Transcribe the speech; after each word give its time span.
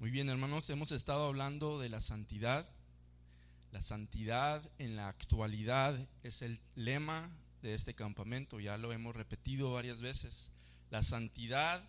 Muy 0.00 0.10
bien, 0.10 0.30
hermanos, 0.30 0.70
hemos 0.70 0.92
estado 0.92 1.26
hablando 1.26 1.78
de 1.78 1.90
la 1.90 2.00
santidad. 2.00 2.66
La 3.70 3.82
santidad 3.82 4.66
en 4.78 4.96
la 4.96 5.08
actualidad 5.08 6.08
es 6.22 6.40
el 6.40 6.58
lema 6.74 7.28
de 7.60 7.74
este 7.74 7.92
campamento, 7.92 8.60
ya 8.60 8.78
lo 8.78 8.94
hemos 8.94 9.14
repetido 9.14 9.74
varias 9.74 10.00
veces. 10.00 10.50
La 10.88 11.02
santidad 11.02 11.86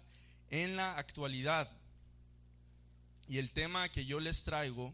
en 0.50 0.76
la 0.76 0.98
actualidad. 0.98 1.72
Y 3.30 3.38
el 3.38 3.52
tema 3.52 3.88
que 3.88 4.06
yo 4.06 4.20
les 4.20 4.44
traigo, 4.44 4.94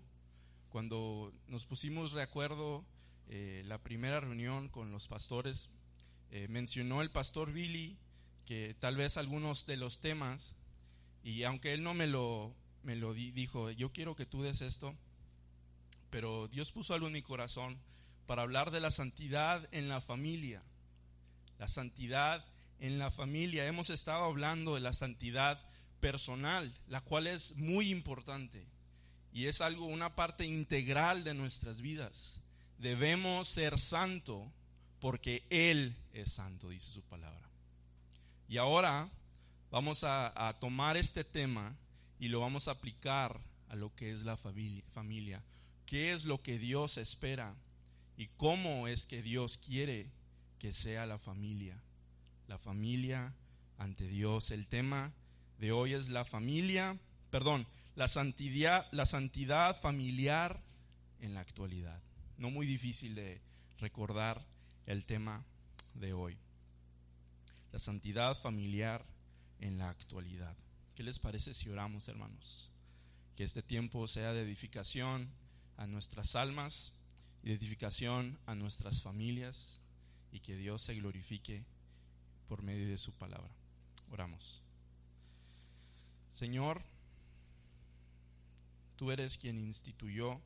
cuando 0.69 1.33
nos 1.47 1.65
pusimos 1.65 2.13
de 2.13 2.21
acuerdo 2.21 2.85
eh, 3.29 3.63
la 3.65 3.79
primera 3.79 4.19
reunión 4.19 4.69
con 4.69 4.91
los 4.91 5.07
pastores, 5.07 5.71
eh, 6.29 6.47
mencionó 6.49 7.01
el 7.01 7.09
pastor 7.09 7.51
Billy 7.51 7.97
que 8.45 8.75
tal 8.79 8.95
vez 8.95 9.17
algunos 9.17 9.65
de 9.65 9.77
los 9.77 10.01
temas, 10.01 10.53
y 11.23 11.45
aunque 11.45 11.73
él 11.73 11.81
no 11.81 11.95
me 11.95 12.05
lo 12.05 12.53
me 12.87 12.95
lo 12.95 13.13
dijo, 13.13 13.69
yo 13.71 13.91
quiero 13.91 14.15
que 14.15 14.25
tú 14.25 14.43
des 14.43 14.61
esto, 14.61 14.95
pero 16.09 16.47
Dios 16.47 16.71
puso 16.71 16.93
algo 16.93 17.07
en 17.07 17.13
mi 17.13 17.21
corazón 17.21 17.77
para 18.25 18.43
hablar 18.43 18.71
de 18.71 18.79
la 18.79 18.91
santidad 18.91 19.67
en 19.73 19.89
la 19.89 19.99
familia. 19.99 20.63
La 21.59 21.67
santidad 21.67 22.45
en 22.79 22.97
la 22.97 23.11
familia. 23.11 23.67
Hemos 23.67 23.89
estado 23.89 24.23
hablando 24.23 24.75
de 24.75 24.79
la 24.79 24.93
santidad 24.93 25.61
personal, 25.99 26.73
la 26.87 27.01
cual 27.01 27.27
es 27.27 27.57
muy 27.57 27.89
importante 27.89 28.65
y 29.33 29.47
es 29.47 29.59
algo, 29.59 29.85
una 29.85 30.15
parte 30.15 30.45
integral 30.45 31.25
de 31.25 31.33
nuestras 31.33 31.81
vidas. 31.81 32.39
Debemos 32.77 33.49
ser 33.49 33.79
santo 33.79 34.49
porque 35.01 35.45
Él 35.49 35.93
es 36.13 36.31
santo, 36.31 36.69
dice 36.69 36.89
su 36.89 37.01
palabra. 37.01 37.49
Y 38.47 38.55
ahora 38.55 39.09
vamos 39.71 40.05
a, 40.05 40.47
a 40.47 40.57
tomar 40.57 40.95
este 40.95 41.25
tema 41.25 41.75
y 42.19 42.29
lo 42.29 42.39
vamos 42.39 42.67
a 42.67 42.71
aplicar 42.71 43.39
a 43.69 43.75
lo 43.75 43.93
que 43.95 44.11
es 44.11 44.23
la 44.23 44.37
familia. 44.37 45.43
¿Qué 45.85 46.11
es 46.11 46.25
lo 46.25 46.41
que 46.41 46.57
Dios 46.57 46.97
espera? 46.97 47.55
¿Y 48.17 48.27
cómo 48.37 48.87
es 48.87 49.05
que 49.05 49.21
Dios 49.21 49.57
quiere 49.57 50.09
que 50.59 50.73
sea 50.73 51.05
la 51.05 51.19
familia? 51.19 51.81
La 52.47 52.57
familia 52.57 53.33
ante 53.77 54.07
Dios. 54.07 54.51
El 54.51 54.67
tema 54.67 55.13
de 55.59 55.71
hoy 55.71 55.93
es 55.93 56.09
la 56.09 56.25
familia, 56.25 56.97
perdón, 57.29 57.67
la 57.95 58.07
santidad, 58.07 58.87
la 58.91 59.05
santidad 59.05 59.79
familiar 59.79 60.61
en 61.19 61.33
la 61.33 61.41
actualidad. 61.41 62.01
No 62.37 62.49
muy 62.49 62.65
difícil 62.65 63.15
de 63.15 63.41
recordar 63.79 64.45
el 64.85 65.05
tema 65.05 65.43
de 65.93 66.13
hoy. 66.13 66.37
La 67.71 67.79
santidad 67.79 68.37
familiar 68.37 69.05
en 69.59 69.77
la 69.77 69.89
actualidad. 69.89 70.55
¿Qué 70.97 71.03
les 71.03 71.19
parece 71.19 71.53
si 71.53 71.69
oramos, 71.69 72.07
hermanos? 72.07 72.71
Que 73.35 73.43
este 73.43 73.61
tiempo 73.61 74.07
sea 74.07 74.33
de 74.33 74.41
edificación 74.41 75.29
a 75.77 75.85
nuestras 75.85 76.35
almas, 76.35 76.91
de 77.43 77.53
edificación 77.53 78.39
a 78.47 78.55
nuestras 78.55 79.03
familias 79.03 79.79
y 80.31 80.39
que 80.39 80.55
Dios 80.55 80.81
se 80.81 80.95
glorifique 80.95 81.63
por 82.47 82.63
medio 82.63 82.87
de 82.87 82.97
su 82.97 83.13
palabra. 83.13 83.51
Oramos. 84.09 84.63
Señor, 86.33 86.81
tú 88.95 89.11
eres 89.11 89.37
quien 89.37 89.59
instituyó 89.59 90.41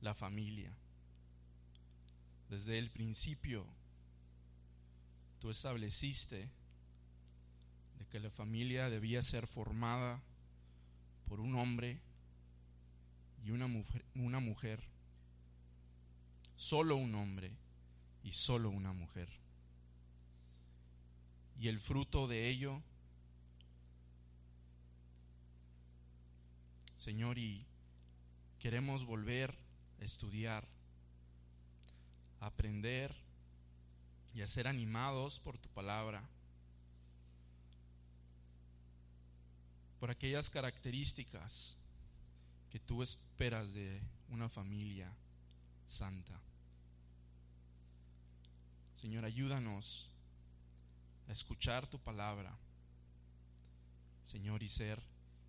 la 0.00 0.16
familia. 0.16 0.72
Desde 2.50 2.76
el 2.76 2.90
principio, 2.90 3.64
tú 5.38 5.48
estableciste 5.48 6.50
de 7.98 8.06
que 8.06 8.20
la 8.20 8.30
familia 8.30 8.88
debía 8.88 9.22
ser 9.22 9.46
formada 9.46 10.22
por 11.26 11.40
un 11.40 11.56
hombre 11.56 12.00
y 13.44 13.50
una 13.50 13.66
mujer, 13.66 14.04
una 14.14 14.40
mujer, 14.40 14.82
solo 16.56 16.96
un 16.96 17.14
hombre 17.14 17.52
y 18.22 18.32
solo 18.32 18.70
una 18.70 18.92
mujer. 18.92 19.28
Y 21.58 21.68
el 21.68 21.80
fruto 21.80 22.28
de 22.28 22.48
ello, 22.48 22.80
Señor, 26.96 27.38
y 27.38 27.66
queremos 28.60 29.04
volver 29.04 29.56
a 30.00 30.04
estudiar, 30.04 30.68
a 32.40 32.46
aprender 32.46 33.14
y 34.34 34.42
a 34.42 34.46
ser 34.46 34.68
animados 34.68 35.40
por 35.40 35.58
tu 35.58 35.68
palabra 35.70 36.28
por 39.98 40.10
aquellas 40.10 40.48
características 40.50 41.76
que 42.70 42.78
tú 42.78 43.02
esperas 43.02 43.72
de 43.72 44.00
una 44.28 44.48
familia 44.48 45.12
santa. 45.86 46.38
Señor, 48.94 49.24
ayúdanos 49.24 50.08
a 51.28 51.32
escuchar 51.32 51.88
tu 51.88 51.98
palabra, 51.98 52.56
Señor, 54.24 54.62
y 54.62 54.68
ser 54.68 55.00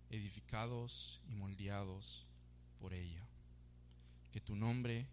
edificados 0.08 1.20
y 1.28 1.34
moldeados 1.34 2.24
por 2.80 2.94
ella. 2.94 3.24
Que 4.32 4.40
tu 4.40 4.54
nombre, 4.56 5.06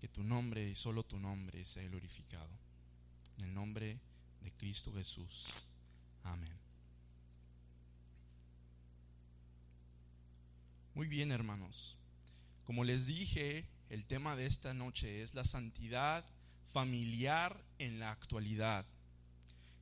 que 0.00 0.08
tu 0.08 0.22
nombre 0.22 0.68
y 0.68 0.74
solo 0.74 1.04
tu 1.04 1.18
nombre 1.18 1.64
sea 1.64 1.84
glorificado. 1.84 2.50
En 3.38 3.44
el 3.44 3.54
nombre 3.54 3.98
de 4.42 4.52
Cristo 4.52 4.92
Jesús. 4.92 5.46
Amén. 6.24 6.69
Muy 10.94 11.06
bien, 11.06 11.30
hermanos. 11.30 11.96
Como 12.64 12.82
les 12.82 13.06
dije, 13.06 13.64
el 13.90 14.04
tema 14.04 14.34
de 14.34 14.46
esta 14.46 14.74
noche 14.74 15.22
es 15.22 15.34
la 15.34 15.44
santidad 15.44 16.24
familiar 16.72 17.62
en 17.78 18.00
la 18.00 18.10
actualidad. 18.10 18.84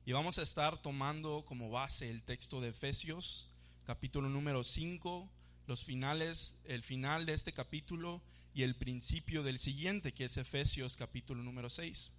Y 0.05 0.11
vamos 0.11 0.37
a 0.37 0.43
estar 0.43 0.81
tomando 0.81 1.43
como 1.47 1.71
base 1.71 2.09
el 2.09 2.21
texto 2.21 2.61
de 2.61 2.69
Efesios, 2.69 3.49
capítulo 3.85 4.29
número 4.29 4.63
5, 4.63 5.27
los 5.65 5.83
finales, 5.83 6.55
el 6.65 6.83
final 6.83 7.25
de 7.25 7.33
este 7.33 7.53
capítulo 7.53 8.21
y 8.53 8.61
el 8.61 8.75
principio 8.75 9.41
del 9.41 9.59
siguiente, 9.59 10.13
que 10.13 10.25
es 10.25 10.37
Efesios 10.37 10.95
capítulo 10.95 11.41
número 11.41 11.71
6. 11.71 12.11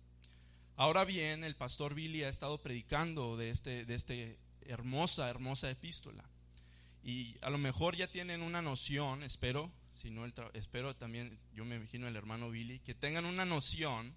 Ahora 0.77 1.05
bien, 1.05 1.45
el 1.45 1.55
pastor 1.55 1.95
Billy 1.95 2.25
ha 2.25 2.29
estado 2.29 2.59
predicando 2.59 3.37
de 3.37 3.51
este, 3.51 3.85
de 3.85 3.95
este 3.95 4.39
hermosa, 4.63 5.29
hermosa 5.29 5.71
epístola. 5.71 6.25
Y 7.03 7.37
a 7.41 7.51
lo 7.51 7.59
mejor 7.59 7.97
ya 7.97 8.09
tienen 8.09 8.43
una 8.43 8.63
noción, 8.63 9.23
espero, 9.23 9.71
si 9.93 10.11
no 10.11 10.25
espero 10.55 10.97
también, 10.97 11.39
yo 11.53 11.65
me 11.65 11.77
imagino 11.77 12.09
el 12.09 12.17
hermano 12.17 12.51
Billy, 12.51 12.79
que 12.81 12.95
tengan 12.95 13.25
una 13.25 13.45
noción 13.45 14.15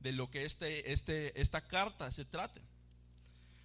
de 0.00 0.12
lo 0.12 0.30
que 0.30 0.44
este, 0.44 0.92
este, 0.92 1.40
esta 1.40 1.62
carta 1.62 2.10
se 2.10 2.24
trate. 2.24 2.60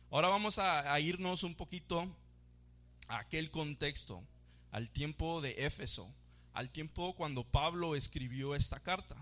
Ahora 0.09 0.27
vamos 0.27 0.59
a, 0.59 0.99
irnos 0.99 1.43
un 1.43 1.55
poquito 1.55 2.13
a 3.07 3.19
aquel 3.19 3.51
contexto, 3.51 4.21
al 4.71 4.89
tiempo 4.89 5.39
de 5.41 5.65
Éfeso, 5.65 6.13
al 6.53 6.69
tiempo 6.69 7.13
cuando 7.15 7.43
Pablo 7.43 7.95
escribió 7.95 8.55
esta 8.55 8.79
carta. 8.79 9.15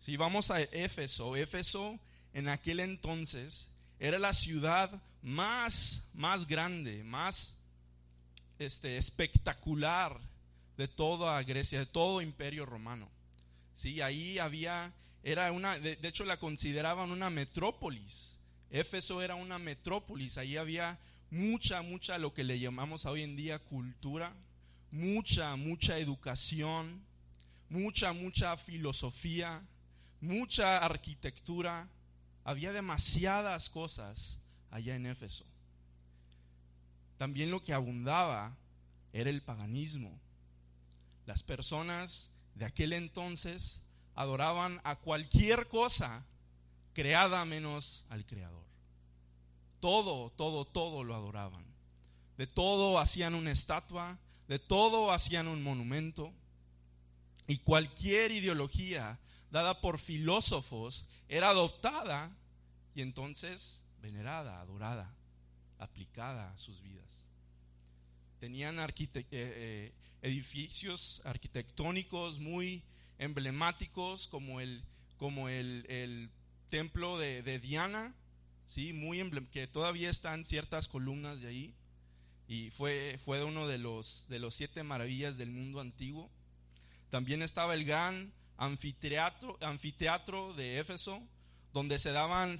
Si 0.00 0.16
vamos 0.16 0.50
a 0.52 0.60
Éfeso, 0.60 1.34
Éfeso 1.34 1.98
en 2.32 2.48
aquel 2.48 2.80
entonces 2.80 3.70
era 3.98 4.18
la 4.18 4.32
ciudad 4.32 5.02
más, 5.22 6.04
más 6.12 6.46
grande, 6.46 7.02
más 7.02 7.56
este, 8.58 8.96
espectacular 8.96 10.18
de 10.76 10.88
toda 10.88 11.42
Grecia, 11.42 11.78
de 11.78 11.86
todo 11.86 12.20
imperio 12.20 12.66
romano. 12.66 13.08
Sí, 13.74 14.00
ahí 14.00 14.38
había, 14.38 14.92
era 15.22 15.52
una, 15.52 15.78
de, 15.78 15.98
hecho 16.02 16.24
la 16.24 16.38
consideraban 16.38 17.10
una 17.10 17.30
metrópolis. 17.30 18.36
Éfeso 18.70 19.22
era 19.22 19.34
una 19.34 19.58
metrópolis, 19.58 20.38
ahí 20.38 20.56
había 20.56 20.98
mucha, 21.30 21.82
mucha 21.82 22.18
lo 22.18 22.34
que 22.34 22.44
le 22.44 22.58
llamamos 22.58 23.06
hoy 23.06 23.22
en 23.22 23.36
día 23.36 23.58
cultura, 23.58 24.34
mucha, 24.90 25.56
mucha 25.56 25.98
educación, 25.98 27.02
mucha, 27.68 28.12
mucha 28.12 28.56
filosofía, 28.56 29.62
mucha 30.20 30.78
arquitectura. 30.78 31.88
Había 32.44 32.72
demasiadas 32.72 33.68
cosas 33.70 34.38
allá 34.70 34.94
en 34.94 35.06
Éfeso. 35.06 35.44
También 37.18 37.50
lo 37.50 37.62
que 37.62 37.72
abundaba 37.72 38.56
era 39.12 39.30
el 39.30 39.42
paganismo. 39.42 40.18
Las 41.24 41.42
personas 41.42 42.30
de 42.54 42.66
aquel 42.66 42.92
entonces 42.92 43.80
adoraban 44.14 44.80
a 44.84 44.96
cualquier 44.96 45.68
cosa 45.68 46.24
creada 46.92 47.44
menos 47.44 48.04
al 48.08 48.24
Creador. 48.26 48.64
Todo, 49.80 50.30
todo, 50.30 50.64
todo 50.64 51.04
lo 51.04 51.14
adoraban. 51.14 51.64
De 52.36 52.46
todo 52.46 52.98
hacían 52.98 53.34
una 53.34 53.50
estatua, 53.50 54.18
de 54.48 54.58
todo 54.58 55.10
hacían 55.10 55.48
un 55.48 55.62
monumento. 55.62 56.32
Y 57.46 57.58
cualquier 57.58 58.32
ideología 58.32 59.18
dada 59.50 59.80
por 59.80 59.98
filósofos 59.98 61.06
era 61.28 61.50
adoptada 61.50 62.30
y 62.94 63.02
entonces 63.02 63.82
venerada, 64.00 64.60
adorada 64.60 65.14
aplicada 65.78 66.52
a 66.52 66.58
sus 66.58 66.82
vidas. 66.82 67.24
tenían 68.40 68.78
eh, 68.78 69.24
eh, 69.32 69.92
edificios 70.22 71.22
arquitectónicos 71.24 72.38
muy 72.38 72.82
emblemáticos 73.18 74.28
como 74.28 74.60
el, 74.60 74.82
como 75.16 75.48
el, 75.48 76.30
templo 76.68 77.16
de, 77.16 77.58
Diana, 77.60 78.14
¿sí? 78.66 78.92
muy 78.92 79.20
que 79.50 79.66
todavía 79.66 80.10
están 80.10 80.44
ciertas 80.44 80.88
columnas 80.88 81.40
de 81.40 81.48
ahí 81.48 81.74
y 82.48 82.70
fue, 82.70 83.18
fue 83.24 83.44
uno 83.44 83.66
de 83.66 83.78
los, 83.78 84.26
de 84.28 84.38
los 84.38 84.54
siete 84.54 84.82
maravillas 84.82 85.36
del 85.36 85.50
mundo 85.50 85.80
antiguo. 85.80 86.30
También 87.10 87.42
estaba 87.42 87.74
el 87.74 87.84
gran 87.84 88.32
anfiteatro, 88.56 89.58
anfiteatro 89.60 90.54
de 90.54 90.78
Éfeso, 90.78 91.22
donde 91.72 91.98
se 91.98 92.12
daban, 92.12 92.58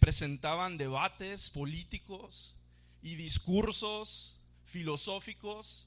presentaban 0.00 0.78
debates 0.78 1.50
políticos 1.50 2.54
y 3.02 3.14
discursos 3.14 4.36
filosóficos. 4.64 5.86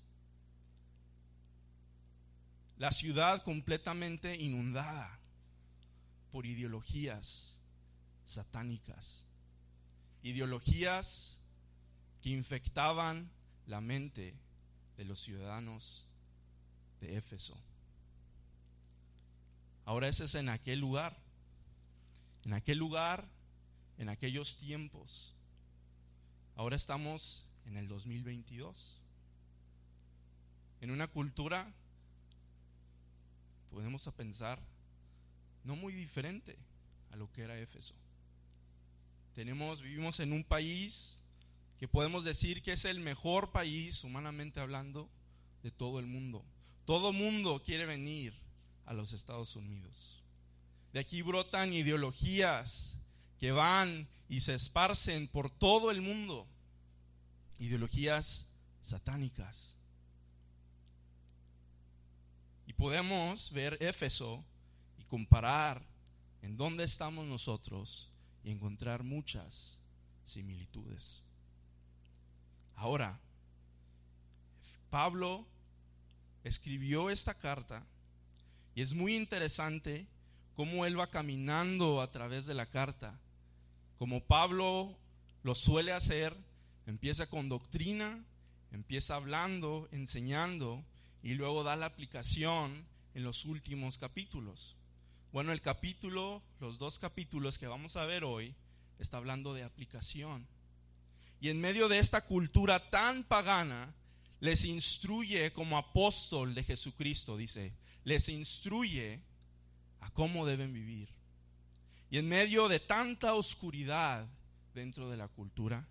La 2.78 2.92
ciudad 2.92 3.44
completamente 3.44 4.36
inundada 4.36 5.20
por 6.32 6.46
ideologías 6.46 7.56
satánicas, 8.26 9.26
ideologías 10.24 11.38
que 12.22 12.30
infectaban 12.30 13.30
la 13.68 13.82
mente 13.82 14.34
de 14.98 15.06
los 15.06 15.20
ciudadanos 15.22 16.08
de 17.02 17.18
Éfeso. 17.18 17.58
Ahora 19.86 20.08
ese 20.08 20.24
es 20.24 20.36
en 20.36 20.50
aquel 20.50 20.80
lugar. 20.80 21.18
En 22.46 22.54
aquel 22.54 22.78
lugar, 22.78 23.28
en 23.98 24.10
aquellos 24.10 24.58
tiempos. 24.58 25.36
Ahora 26.56 26.76
estamos 26.76 27.46
en 27.66 27.78
el 27.78 27.88
2022. 27.88 29.00
En 30.82 30.92
una 30.92 31.08
cultura, 31.08 31.74
podemos 33.72 34.08
pensar, 34.16 34.60
no 35.64 35.76
muy 35.76 35.94
diferente 35.94 36.58
a 37.12 37.16
lo 37.16 37.32
que 37.32 37.44
era 37.44 37.58
Éfeso. 37.58 37.96
Tenemos, 39.34 39.82
vivimos 39.82 40.20
en 40.20 40.34
un 40.34 40.44
país 40.44 41.18
que 41.78 41.88
podemos 41.88 42.24
decir 42.24 42.62
que 42.62 42.74
es 42.74 42.86
el 42.86 43.00
mejor 43.00 43.52
país, 43.52 44.04
humanamente 44.04 44.60
hablando, 44.60 45.10
de 45.64 45.72
todo 45.72 46.00
el 46.00 46.06
mundo. 46.06 46.46
Todo 46.86 47.14
mundo 47.14 47.64
quiere 47.64 47.86
venir 47.86 48.34
a 48.86 48.94
los 48.94 49.14
Estados 49.14 49.56
Unidos. 49.56 50.22
De 50.92 51.00
aquí 51.00 51.22
brotan 51.22 51.74
ideologías 51.74 52.96
que 53.44 53.52
van 53.52 54.08
y 54.30 54.40
se 54.40 54.54
esparcen 54.54 55.28
por 55.28 55.50
todo 55.50 55.92
el 55.92 56.02
mundo. 56.02 56.48
Ideologías 57.60 58.46
satánicas. 58.82 59.76
Y 62.66 62.72
podemos 62.72 63.52
ver 63.52 63.78
Éfeso 63.84 64.46
y 64.98 65.04
comparar 65.04 65.86
en 66.42 66.56
dónde 66.56 66.86
estamos 66.86 67.26
nosotros 67.26 68.10
y 68.46 68.52
encontrar 68.52 69.04
muchas 69.04 69.78
similitudes. 70.24 71.22
Ahora, 72.78 73.20
Pablo 74.90 75.46
escribió 76.46 77.10
esta 77.10 77.34
carta 77.34 77.86
y 78.74 78.84
es 78.84 78.94
muy 78.94 79.18
interesante 79.18 80.08
cómo 80.56 80.86
él 80.86 80.98
va 80.98 81.08
caminando 81.08 82.02
a 82.02 82.10
través 82.10 82.46
de 82.46 82.54
la 82.54 82.68
carta. 82.68 83.20
Como 84.04 84.20
Pablo 84.20 85.00
lo 85.44 85.56
suele 85.56 85.94
hacer, 85.94 86.36
empieza 86.88 87.30
con 87.30 87.48
doctrina, 87.48 88.22
empieza 88.74 89.16
hablando, 89.16 89.88
enseñando 89.94 90.84
y 91.22 91.36
luego 91.36 91.64
da 91.64 91.78
la 91.78 91.86
aplicación 91.86 92.86
en 93.14 93.24
los 93.24 93.46
últimos 93.46 93.98
capítulos. 93.98 94.76
Bueno, 95.32 95.54
el 95.54 95.62
capítulo, 95.62 96.44
los 96.60 96.78
dos 96.80 97.00
capítulos 97.00 97.58
que 97.58 97.68
vamos 97.68 97.96
a 97.96 98.06
ver 98.06 98.26
hoy, 98.26 98.54
está 99.00 99.16
hablando 99.16 99.54
de 99.54 99.64
aplicación. 99.64 100.50
Y 101.40 101.48
en 101.48 101.62
medio 101.62 101.88
de 101.88 102.00
esta 102.00 102.26
cultura 102.26 102.90
tan 102.90 103.24
pagana, 103.24 103.96
les 104.42 104.66
instruye 104.66 105.54
como 105.54 105.78
apóstol 105.78 106.54
de 106.54 106.64
Jesucristo, 106.66 107.38
dice, 107.38 107.72
les 108.04 108.28
instruye 108.28 109.22
a 110.02 110.10
cómo 110.10 110.46
deben 110.46 110.74
vivir. 110.74 111.23
Y 112.14 112.20
en 112.20 112.30
medio 112.30 112.70
de 112.70 112.80
tanta 112.80 113.34
oscuridad 113.34 114.28
dentro 114.76 115.10
de 115.10 115.18
la 115.18 115.28
cultura, 115.28 115.88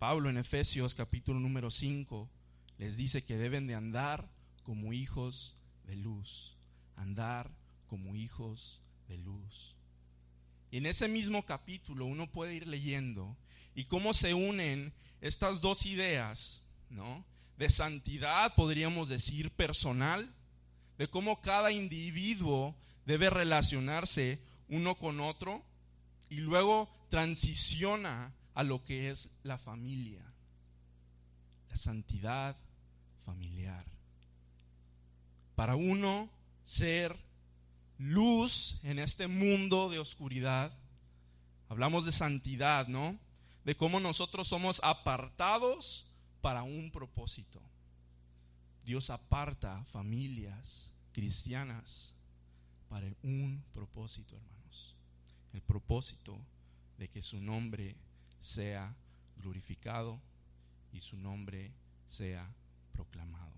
Pablo 0.00 0.28
en 0.28 0.36
Efesios 0.36 0.96
capítulo 0.96 1.38
número 1.38 1.70
5 1.70 2.28
les 2.78 2.96
dice 2.96 3.22
que 3.22 3.36
deben 3.36 3.68
de 3.68 3.76
andar 3.76 4.28
como 4.64 4.92
hijos 4.92 5.54
de 5.84 5.94
luz, 5.94 6.56
andar 6.96 7.52
como 7.86 8.16
hijos 8.16 8.80
de 9.06 9.16
luz. 9.18 9.76
Y 10.72 10.78
en 10.78 10.86
ese 10.86 11.06
mismo 11.06 11.46
capítulo 11.46 12.06
uno 12.06 12.28
puede 12.28 12.56
ir 12.56 12.66
leyendo 12.66 13.36
y 13.76 13.84
cómo 13.84 14.12
se 14.12 14.34
unen 14.34 14.92
estas 15.20 15.60
dos 15.60 15.86
ideas, 15.86 16.62
¿no? 16.90 17.24
De 17.58 17.70
santidad, 17.70 18.56
podríamos 18.56 19.08
decir, 19.08 19.52
personal, 19.52 20.34
de 20.98 21.06
cómo 21.06 21.42
cada 21.42 21.70
individuo 21.70 22.74
debe 23.06 23.30
relacionarse 23.30 24.40
uno 24.68 24.96
con 24.96 25.20
otro 25.20 25.62
y 26.28 26.36
luego 26.36 26.88
transiciona 27.08 28.32
a 28.54 28.62
lo 28.62 28.82
que 28.82 29.10
es 29.10 29.30
la 29.42 29.58
familia, 29.58 30.24
la 31.70 31.76
santidad 31.76 32.56
familiar. 33.24 33.84
Para 35.54 35.76
uno 35.76 36.30
ser 36.64 37.16
luz 37.98 38.78
en 38.82 38.98
este 38.98 39.28
mundo 39.28 39.90
de 39.90 39.98
oscuridad, 39.98 40.72
hablamos 41.68 42.04
de 42.04 42.12
santidad, 42.12 42.88
¿no? 42.88 43.18
De 43.64 43.76
cómo 43.76 44.00
nosotros 44.00 44.48
somos 44.48 44.80
apartados 44.82 46.06
para 46.40 46.62
un 46.62 46.90
propósito. 46.90 47.60
Dios 48.84 49.10
aparta 49.10 49.84
familias 49.86 50.90
cristianas 51.12 52.12
para 52.94 53.08
un 53.24 53.60
propósito, 53.72 54.36
hermanos. 54.36 54.94
El 55.52 55.60
propósito 55.62 56.38
de 56.96 57.08
que 57.08 57.22
su 57.22 57.40
nombre 57.40 57.96
sea 58.38 58.94
glorificado 59.38 60.20
y 60.92 61.00
su 61.00 61.16
nombre 61.16 61.72
sea 62.06 62.48
proclamado. 62.92 63.52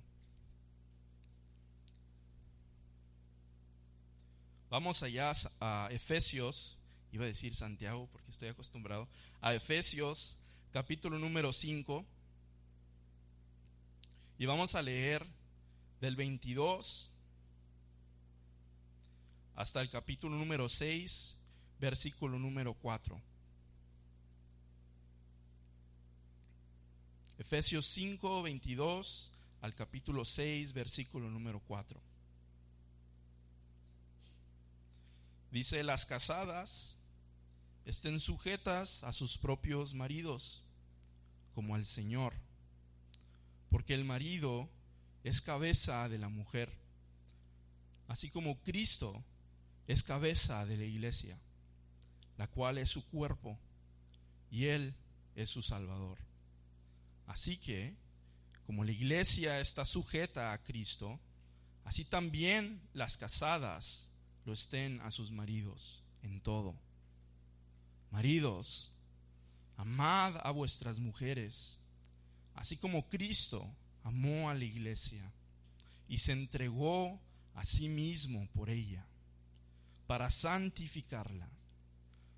Vamos 4.71 5.03
allá 5.03 5.33
a 5.61 5.89
Efesios, 5.91 6.79
iba 7.13 7.25
a 7.25 7.29
decir 7.29 7.55
Santiago 7.55 8.09
porque 8.11 8.31
estoy 8.31 8.49
acostumbrado, 8.49 9.07
a 9.43 9.53
Efesios 9.53 10.39
capítulo 10.73 11.19
número 11.19 11.53
5 11.53 12.07
y 14.39 14.47
vamos 14.47 14.75
a 14.75 14.81
leer 14.81 15.27
del 16.01 16.17
22 16.17 17.11
hasta 19.57 19.81
el 19.81 19.91
capítulo 19.91 20.37
número 20.37 20.69
6, 20.69 21.37
versículo 21.81 22.39
número 22.39 22.75
4. 22.75 23.21
Efesios 27.39 27.87
5, 27.87 28.43
22 28.43 29.33
al 29.63 29.75
capítulo 29.75 30.25
6, 30.25 30.73
versículo 30.73 31.29
número 31.29 31.61
4. 31.67 32.01
Dice, 35.51 35.83
las 35.83 36.07
casadas 36.07 36.97
estén 37.85 38.21
sujetas 38.21 39.03
a 39.03 39.13
sus 39.13 39.39
propios 39.39 39.95
maridos, 39.95 40.63
como 41.55 41.75
al 41.75 41.87
Señor 41.87 42.35
porque 43.77 43.95
el 43.95 44.05
marido 44.05 44.71
es 45.23 45.43
cabeza 45.43 46.09
de 46.09 46.19
la 46.19 46.29
mujer, 46.29 46.73
así 48.09 48.31
como 48.31 48.59
Cristo 48.63 49.23
es 49.87 50.03
cabeza 50.03 50.65
de 50.67 50.77
la 50.77 50.85
iglesia, 50.85 51.39
la 52.37 52.47
cual 52.49 52.79
es 52.79 52.91
su 52.91 53.07
cuerpo, 53.07 53.59
y 54.51 54.67
Él 54.67 54.95
es 55.35 55.51
su 55.51 55.63
Salvador. 55.63 56.19
Así 57.27 57.57
que, 57.57 57.95
como 58.67 58.85
la 58.85 58.93
iglesia 58.93 59.61
está 59.61 59.85
sujeta 59.85 60.53
a 60.53 60.63
Cristo, 60.63 61.21
así 61.85 62.05
también 62.05 62.81
las 62.93 63.17
casadas 63.17 64.11
lo 64.45 64.53
estén 64.53 65.01
a 65.01 65.11
sus 65.11 65.31
maridos 65.31 66.03
en 66.23 66.41
todo. 66.41 66.75
Maridos, 68.11 68.93
amad 69.77 70.37
a 70.43 70.51
vuestras 70.51 70.99
mujeres 70.99 71.79
así 72.57 72.77
como 72.77 73.07
Cristo 73.07 73.71
amó 74.03 74.51
a 74.51 74.55
la 74.55 74.65
iglesia 74.65 75.33
y 76.09 76.19
se 76.19 76.33
entregó 76.33 77.21
a 77.55 77.65
sí 77.65 77.89
mismo 77.89 78.49
por 78.53 78.71
ella, 78.71 79.07
para 80.07 80.31
santificarla, 80.31 81.49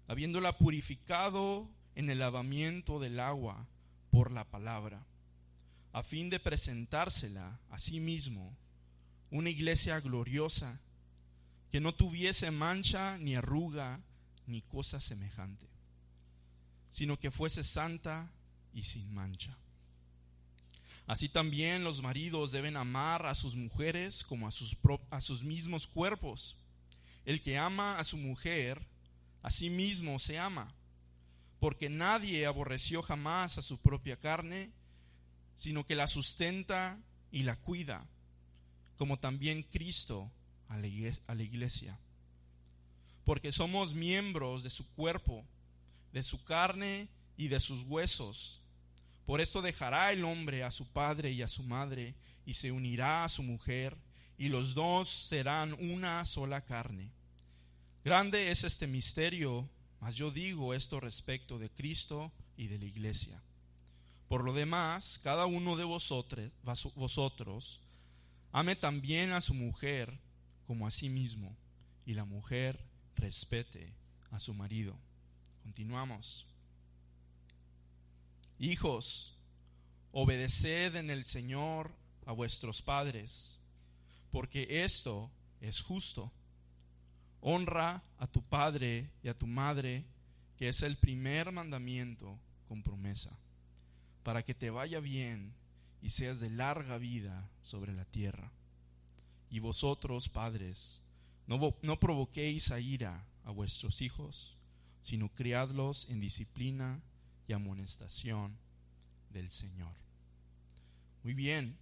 habiéndola 0.06 0.56
purificado 0.56 1.68
en 1.94 2.10
el 2.10 2.20
lavamiento 2.20 2.98
del 2.98 3.20
agua 3.20 3.66
por 4.10 4.32
la 4.32 4.44
palabra, 4.44 5.04
a 5.92 6.02
fin 6.02 6.30
de 6.30 6.40
presentársela 6.40 7.58
a 7.70 7.78
sí 7.78 8.00
mismo 8.00 8.56
una 9.30 9.50
iglesia 9.50 10.00
gloriosa, 10.00 10.80
que 11.70 11.80
no 11.80 11.94
tuviese 11.94 12.50
mancha 12.50 13.18
ni 13.18 13.36
arruga 13.36 14.00
ni 14.46 14.62
cosa 14.62 15.00
semejante, 15.00 15.66
sino 16.90 17.18
que 17.18 17.30
fuese 17.30 17.62
santa 17.62 18.30
y 18.72 18.84
sin 18.84 19.12
mancha. 19.12 19.56
Así 21.06 21.28
también 21.28 21.84
los 21.84 22.02
maridos 22.02 22.52
deben 22.52 22.76
amar 22.76 23.26
a 23.26 23.34
sus 23.34 23.56
mujeres 23.56 24.24
como 24.24 24.46
a 24.46 24.52
sus, 24.52 24.76
a 25.10 25.20
sus 25.20 25.42
mismos 25.42 25.86
cuerpos. 25.86 26.56
El 27.28 27.42
que 27.42 27.58
ama 27.58 27.98
a 27.98 28.04
su 28.04 28.16
mujer, 28.16 28.80
a 29.42 29.50
sí 29.50 29.68
mismo 29.68 30.18
se 30.18 30.38
ama, 30.38 30.72
porque 31.60 31.90
nadie 31.90 32.46
aborreció 32.46 33.02
jamás 33.02 33.58
a 33.58 33.62
su 33.62 33.76
propia 33.76 34.16
carne, 34.16 34.70
sino 35.54 35.84
que 35.84 35.94
la 35.94 36.06
sustenta 36.06 36.98
y 37.30 37.42
la 37.42 37.56
cuida, 37.56 38.06
como 38.96 39.18
también 39.18 39.62
Cristo 39.62 40.32
a 40.68 40.78
la 40.78 41.42
iglesia. 41.42 41.98
Porque 43.26 43.52
somos 43.52 43.92
miembros 43.92 44.62
de 44.62 44.70
su 44.70 44.88
cuerpo, 44.92 45.44
de 46.14 46.22
su 46.22 46.42
carne 46.44 47.10
y 47.36 47.48
de 47.48 47.60
sus 47.60 47.82
huesos. 47.82 48.62
Por 49.26 49.42
esto 49.42 49.60
dejará 49.60 50.12
el 50.12 50.24
hombre 50.24 50.64
a 50.64 50.70
su 50.70 50.86
padre 50.86 51.30
y 51.32 51.42
a 51.42 51.48
su 51.48 51.62
madre, 51.62 52.14
y 52.46 52.54
se 52.54 52.72
unirá 52.72 53.24
a 53.24 53.28
su 53.28 53.42
mujer, 53.42 53.98
y 54.38 54.48
los 54.48 54.72
dos 54.72 55.10
serán 55.10 55.74
una 55.74 56.24
sola 56.24 56.62
carne. 56.62 57.17
Grande 58.08 58.50
es 58.50 58.64
este 58.64 58.86
misterio, 58.86 59.68
mas 60.00 60.16
yo 60.16 60.30
digo 60.30 60.72
esto 60.72 60.98
respecto 60.98 61.58
de 61.58 61.68
Cristo 61.68 62.32
y 62.56 62.68
de 62.68 62.78
la 62.78 62.86
iglesia. 62.86 63.42
Por 64.28 64.44
lo 64.44 64.54
demás, 64.54 65.20
cada 65.22 65.44
uno 65.44 65.76
de 65.76 65.84
vosotros, 65.84 66.50
vosotros 66.94 67.82
ame 68.50 68.76
también 68.76 69.32
a 69.32 69.42
su 69.42 69.52
mujer 69.52 70.18
como 70.66 70.86
a 70.86 70.90
sí 70.90 71.10
mismo, 71.10 71.54
y 72.06 72.14
la 72.14 72.24
mujer 72.24 72.80
respete 73.14 73.92
a 74.30 74.40
su 74.40 74.54
marido. 74.54 74.96
Continuamos. 75.62 76.46
Hijos, 78.58 79.36
obedeced 80.12 80.96
en 80.96 81.10
el 81.10 81.26
Señor 81.26 81.92
a 82.24 82.32
vuestros 82.32 82.80
padres, 82.80 83.58
porque 84.30 84.82
esto 84.82 85.30
es 85.60 85.82
justo. 85.82 86.32
Honra 87.40 88.02
a 88.18 88.26
tu 88.26 88.42
padre 88.42 89.10
y 89.22 89.28
a 89.28 89.38
tu 89.38 89.46
madre, 89.46 90.04
que 90.56 90.68
es 90.68 90.82
el 90.82 90.96
primer 90.96 91.52
mandamiento 91.52 92.38
con 92.66 92.82
promesa, 92.82 93.36
para 94.22 94.42
que 94.42 94.54
te 94.54 94.70
vaya 94.70 95.00
bien 95.00 95.54
y 96.02 96.10
seas 96.10 96.40
de 96.40 96.50
larga 96.50 96.98
vida 96.98 97.48
sobre 97.62 97.92
la 97.92 98.04
tierra. 98.04 98.50
Y 99.50 99.60
vosotros, 99.60 100.28
padres, 100.28 101.00
no, 101.46 101.74
no 101.82 101.98
provoquéis 101.98 102.70
a 102.70 102.80
ira 102.80 103.24
a 103.44 103.50
vuestros 103.50 104.02
hijos, 104.02 104.56
sino 105.00 105.28
criadlos 105.30 106.06
en 106.10 106.20
disciplina 106.20 107.00
y 107.46 107.54
amonestación 107.54 108.56
del 109.30 109.50
Señor. 109.50 109.94
Muy 111.22 111.34
bien. 111.34 111.76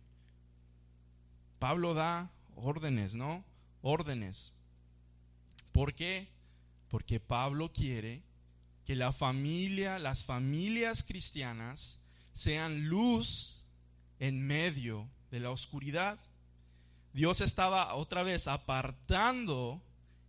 Pablo 1.59 1.95
da 1.95 2.31
órdenes, 2.55 3.15
¿no? 3.15 3.45
Órdenes. 3.83 4.53
¿Por 5.77 5.93
qué? 5.93 6.31
Porque 6.89 7.21
Pablo 7.21 7.71
quiere 7.71 8.23
que 8.87 8.97
la 8.97 9.13
familia, 9.13 9.99
las 9.99 10.25
familias 10.25 11.05
cristianas 11.05 12.01
sean 12.33 12.89
luz 12.89 13.63
en 14.19 14.41
medio 14.41 15.07
de 15.31 15.39
la 15.39 15.51
oscuridad. 15.51 16.19
Dios 17.13 17.43
estaba 17.43 17.95
otra 17.95 18.23
vez 18.23 18.49
apartando 18.49 19.83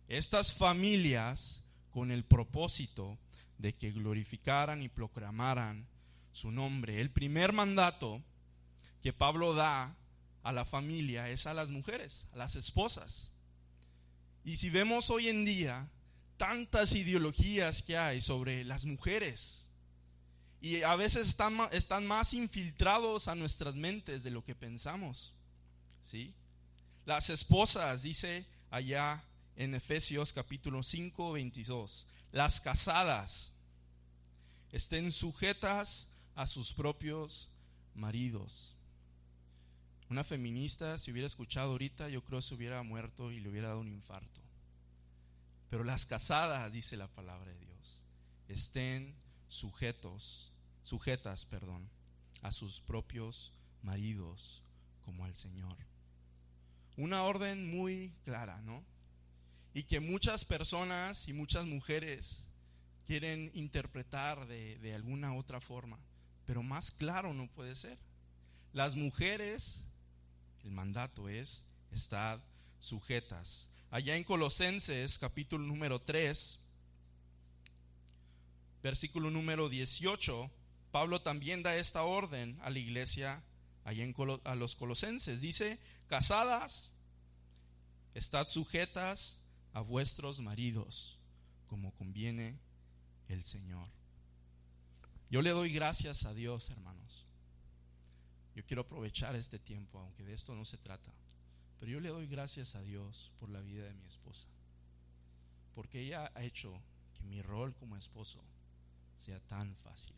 estas 0.06 0.52
familias 0.52 1.62
con 1.92 2.10
el 2.10 2.24
propósito 2.24 3.16
de 3.56 3.72
que 3.72 3.90
glorificaran 3.90 4.82
y 4.82 4.90
proclamaran 4.90 5.86
su 6.30 6.50
nombre. 6.50 7.00
El 7.00 7.10
primer 7.10 7.54
mandato 7.54 8.22
que 9.02 9.14
Pablo 9.14 9.54
da 9.54 9.96
a 10.42 10.52
la 10.52 10.66
familia 10.66 11.30
es 11.30 11.46
a 11.46 11.54
las 11.54 11.70
mujeres, 11.70 12.26
a 12.34 12.36
las 12.36 12.54
esposas. 12.54 13.32
Y 14.44 14.56
si 14.56 14.70
vemos 14.70 15.10
hoy 15.10 15.28
en 15.28 15.44
día 15.44 15.88
tantas 16.36 16.94
ideologías 16.94 17.82
que 17.82 17.98
hay 17.98 18.20
sobre 18.20 18.64
las 18.64 18.84
mujeres, 18.84 19.68
y 20.60 20.82
a 20.82 20.96
veces 20.96 21.28
están, 21.28 21.56
están 21.72 22.06
más 22.06 22.34
infiltrados 22.34 23.28
a 23.28 23.34
nuestras 23.34 23.74
mentes 23.74 24.22
de 24.22 24.30
lo 24.30 24.42
que 24.42 24.54
pensamos. 24.54 25.32
¿sí? 26.02 26.34
Las 27.04 27.30
esposas, 27.30 28.02
dice 28.02 28.46
allá 28.70 29.22
en 29.56 29.74
Efesios 29.74 30.32
capítulo 30.32 30.82
5, 30.82 31.32
22, 31.32 32.06
las 32.32 32.60
casadas 32.60 33.52
estén 34.72 35.12
sujetas 35.12 36.08
a 36.34 36.46
sus 36.46 36.72
propios 36.72 37.48
maridos. 37.94 38.74
Una 40.10 40.24
feminista, 40.24 40.96
si 40.96 41.10
hubiera 41.10 41.26
escuchado 41.26 41.72
ahorita, 41.72 42.08
yo 42.08 42.22
creo 42.24 42.40
se 42.40 42.54
hubiera 42.54 42.82
muerto 42.82 43.30
y 43.30 43.40
le 43.40 43.48
hubiera 43.50 43.68
dado 43.68 43.80
un 43.80 43.92
infarto. 43.92 44.40
Pero 45.68 45.84
las 45.84 46.06
casadas, 46.06 46.72
dice 46.72 46.96
la 46.96 47.08
palabra 47.08 47.52
de 47.52 47.58
Dios, 47.58 48.00
estén 48.48 49.14
sujetos, 49.48 50.50
sujetas, 50.82 51.44
perdón, 51.44 51.90
a 52.40 52.52
sus 52.52 52.80
propios 52.80 53.52
maridos 53.82 54.62
como 55.04 55.26
al 55.26 55.36
Señor. 55.36 55.76
Una 56.96 57.22
orden 57.22 57.70
muy 57.70 58.14
clara, 58.24 58.62
¿no? 58.62 58.82
Y 59.74 59.82
que 59.84 60.00
muchas 60.00 60.44
personas 60.46 61.28
y 61.28 61.34
muchas 61.34 61.66
mujeres 61.66 62.46
quieren 63.06 63.50
interpretar 63.54 64.46
de, 64.46 64.78
de 64.78 64.94
alguna 64.94 65.34
otra 65.34 65.60
forma, 65.60 65.98
pero 66.46 66.62
más 66.62 66.90
claro 66.90 67.34
no 67.34 67.46
puede 67.48 67.76
ser. 67.76 67.98
Las 68.72 68.96
mujeres, 68.96 69.84
el 70.64 70.70
mandato 70.70 71.28
es, 71.28 71.64
estar 71.90 72.42
sujetas. 72.78 73.68
Allá 73.90 74.16
en 74.16 74.24
Colosenses 74.24 75.18
capítulo 75.18 75.64
número 75.64 76.00
3, 76.00 76.58
versículo 78.82 79.30
número 79.30 79.68
18, 79.68 80.50
Pablo 80.90 81.20
también 81.22 81.62
da 81.62 81.76
esta 81.76 82.02
orden 82.02 82.58
a 82.62 82.70
la 82.70 82.78
iglesia 82.78 83.42
allá 83.84 84.04
en 84.04 84.14
a 84.44 84.54
los 84.54 84.76
colosenses. 84.76 85.40
Dice, 85.40 85.78
casadas, 86.08 86.92
estad 88.14 88.46
sujetas 88.48 89.38
a 89.72 89.80
vuestros 89.80 90.40
maridos, 90.40 91.18
como 91.66 91.92
conviene 91.92 92.58
el 93.28 93.44
Señor. 93.44 93.88
Yo 95.30 95.42
le 95.42 95.50
doy 95.50 95.72
gracias 95.72 96.24
a 96.24 96.34
Dios, 96.34 96.70
hermanos. 96.70 97.27
Yo 98.58 98.64
quiero 98.64 98.82
aprovechar 98.82 99.36
este 99.36 99.60
tiempo, 99.60 100.00
aunque 100.00 100.24
de 100.24 100.32
esto 100.32 100.52
no 100.52 100.64
se 100.64 100.78
trata. 100.78 101.12
Pero 101.78 101.92
yo 101.92 102.00
le 102.00 102.08
doy 102.08 102.26
gracias 102.26 102.74
a 102.74 102.82
Dios 102.82 103.30
por 103.38 103.50
la 103.50 103.60
vida 103.60 103.84
de 103.84 103.94
mi 103.94 104.04
esposa. 104.06 104.48
Porque 105.76 106.00
ella 106.00 106.32
ha 106.34 106.42
hecho 106.42 106.82
que 107.14 107.22
mi 107.22 107.40
rol 107.40 107.76
como 107.76 107.96
esposo 107.96 108.40
sea 109.16 109.38
tan 109.38 109.76
fácil. 109.76 110.16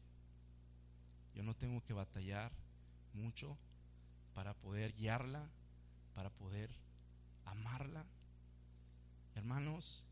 Yo 1.35 1.43
no 1.43 1.55
tengo 1.55 1.83
que 1.83 1.93
batallar 1.93 2.51
mucho 3.13 3.59
para 4.33 4.55
poder 4.55 4.95
guiarla, 4.95 5.47
para 6.15 6.31
poder 6.31 6.71
amarla. 7.45 8.07
Hermanos, 9.35 10.03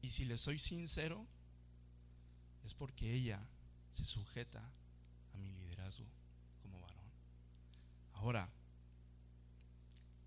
y 0.00 0.12
si 0.12 0.24
le 0.24 0.38
soy 0.38 0.58
sincero, 0.58 1.26
es 2.64 2.72
porque 2.72 3.12
ella 3.12 3.46
se 3.92 4.06
sujeta 4.06 4.62
a 5.34 5.36
mi 5.36 5.50
liderazgo. 5.50 6.17
Ahora, 8.20 8.48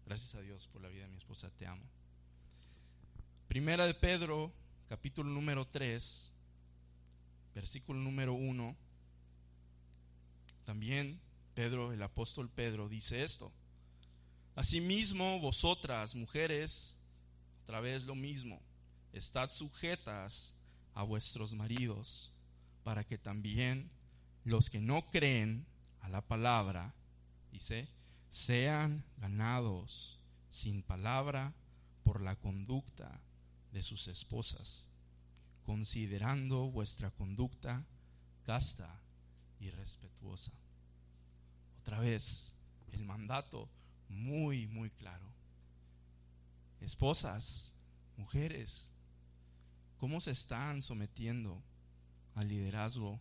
gracias 0.06 0.34
a 0.36 0.42
Dios 0.42 0.66
por 0.68 0.82
la 0.82 0.88
vida 0.88 1.04
de 1.04 1.10
mi 1.10 1.18
esposa, 1.18 1.50
te 1.58 1.68
amo. 1.68 1.84
Primera 3.50 3.86
de 3.86 3.94
Pedro, 3.94 4.50
capítulo 4.88 5.30
número 5.30 5.68
3, 5.68 6.32
versículo 7.54 8.00
número 8.00 8.34
1, 8.34 8.78
también 10.64 11.20
Pedro, 11.54 11.92
el 11.92 12.02
apóstol 12.02 12.50
Pedro, 12.50 12.88
dice 12.88 13.24
esto. 13.24 13.52
Asimismo, 14.56 15.42
vosotras, 15.42 16.16
mujeres, 16.16 16.96
otra 17.64 17.82
vez 17.82 18.06
lo 18.06 18.16
mismo, 18.16 18.62
estad 19.12 19.50
sujetas 19.50 20.56
a 20.94 21.04
vuestros 21.04 21.54
maridos, 21.54 22.32
para 22.86 23.04
que 23.04 23.18
también 23.18 23.92
los 24.46 24.70
que 24.70 24.80
no 24.80 25.12
creen 25.12 25.66
a 26.00 26.08
la 26.08 26.22
palabra, 26.22 26.96
dice, 27.52 27.90
sean 28.30 29.04
ganados 29.18 30.20
sin 30.50 30.82
palabra 30.84 31.54
por 32.04 32.22
la 32.22 32.36
conducta 32.36 33.22
de 33.72 33.84
sus 33.84 34.08
esposas 34.08 34.88
considerando 35.66 36.70
vuestra 36.70 37.12
conducta 37.12 37.86
casta 38.44 39.00
y 39.60 39.70
respetuosa. 39.70 40.52
Otra 41.80 42.00
vez, 42.00 42.52
el 42.92 43.06
mandato 43.06 43.70
muy, 44.10 44.68
muy 44.68 44.90
claro. 44.90 45.32
Esposas, 46.82 47.72
mujeres, 48.18 48.88
¿cómo 49.98 50.20
se 50.20 50.32
están 50.32 50.82
sometiendo 50.82 51.62
al 52.36 52.48
liderazgo 52.48 53.20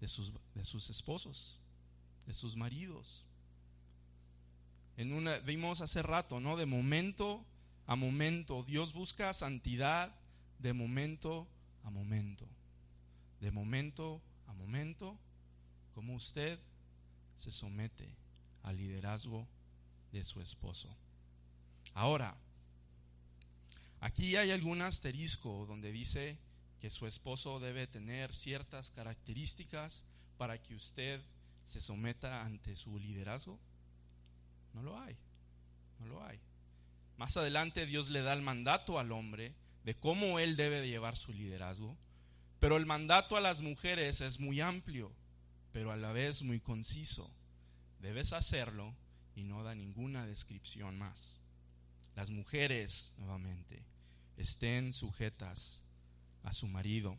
de 0.00 0.08
sus, 0.08 0.32
de 0.54 0.64
sus 0.64 0.90
esposos, 0.90 1.58
de 2.26 2.34
sus 2.34 2.54
maridos? 2.54 3.24
Vimos 4.96 5.80
hace 5.80 6.02
rato, 6.02 6.40
¿no? 6.40 6.56
De 6.56 6.66
momento 6.66 7.44
a 7.86 7.96
momento. 7.96 8.62
Dios 8.62 8.92
busca 8.92 9.32
santidad 9.32 10.14
de 10.58 10.72
momento 10.72 11.48
a 11.84 11.90
momento. 11.90 12.46
De 13.40 13.50
momento 13.50 14.20
a 14.46 14.52
momento, 14.54 15.18
como 15.94 16.14
usted 16.14 16.58
se 17.36 17.50
somete 17.50 18.14
al 18.62 18.76
liderazgo 18.76 19.46
de 20.12 20.24
su 20.24 20.40
esposo. 20.40 20.88
Ahora, 21.94 22.36
aquí 24.00 24.36
hay 24.36 24.50
algún 24.50 24.82
asterisco 24.82 25.66
donde 25.66 25.90
dice 25.90 26.38
que 26.80 26.90
su 26.90 27.06
esposo 27.06 27.60
debe 27.60 27.86
tener 27.86 28.34
ciertas 28.34 28.90
características 28.90 30.04
para 30.36 30.60
que 30.60 30.74
usted 30.74 31.20
se 31.64 31.80
someta 31.80 32.42
ante 32.42 32.76
su 32.76 32.98
liderazgo. 32.98 33.58
No 34.74 34.82
lo 34.82 34.98
hay, 34.98 35.16
no 36.00 36.06
lo 36.06 36.24
hay. 36.24 36.38
Más 37.16 37.36
adelante 37.36 37.86
Dios 37.86 38.08
le 38.08 38.22
da 38.22 38.32
el 38.32 38.42
mandato 38.42 38.98
al 38.98 39.12
hombre 39.12 39.54
de 39.84 39.94
cómo 39.94 40.38
él 40.38 40.56
debe 40.56 40.80
de 40.80 40.88
llevar 40.88 41.16
su 41.16 41.32
liderazgo, 41.32 41.96
pero 42.58 42.76
el 42.76 42.86
mandato 42.86 43.36
a 43.36 43.40
las 43.40 43.60
mujeres 43.60 44.20
es 44.20 44.40
muy 44.40 44.60
amplio, 44.60 45.12
pero 45.72 45.92
a 45.92 45.96
la 45.96 46.12
vez 46.12 46.42
muy 46.42 46.60
conciso. 46.60 47.30
Debes 48.00 48.32
hacerlo 48.32 48.94
y 49.34 49.44
no 49.44 49.62
da 49.62 49.74
ninguna 49.74 50.26
descripción 50.26 50.98
más. 50.98 51.40
Las 52.14 52.30
mujeres, 52.30 53.14
nuevamente, 53.16 53.84
estén 54.36 54.92
sujetas 54.92 55.82
a 56.42 56.52
su 56.52 56.66
marido. 56.66 57.16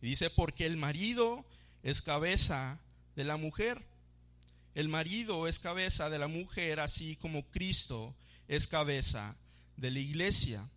dice, 0.00 0.30
porque 0.30 0.66
el 0.66 0.76
marido 0.76 1.44
es 1.82 2.02
cabeza 2.02 2.78
de 3.16 3.24
la 3.24 3.36
mujer 3.36 3.84
el 4.78 4.88
marido 4.88 5.48
es 5.48 5.58
cabeza 5.58 6.08
de 6.08 6.20
la 6.20 6.28
mujer, 6.28 6.78
así 6.78 7.16
como 7.16 7.42
Cristo 7.50 8.14
es 8.46 8.68
cabeza 8.68 9.34
de 9.76 9.90
la 9.90 9.98
iglesia. 9.98 10.68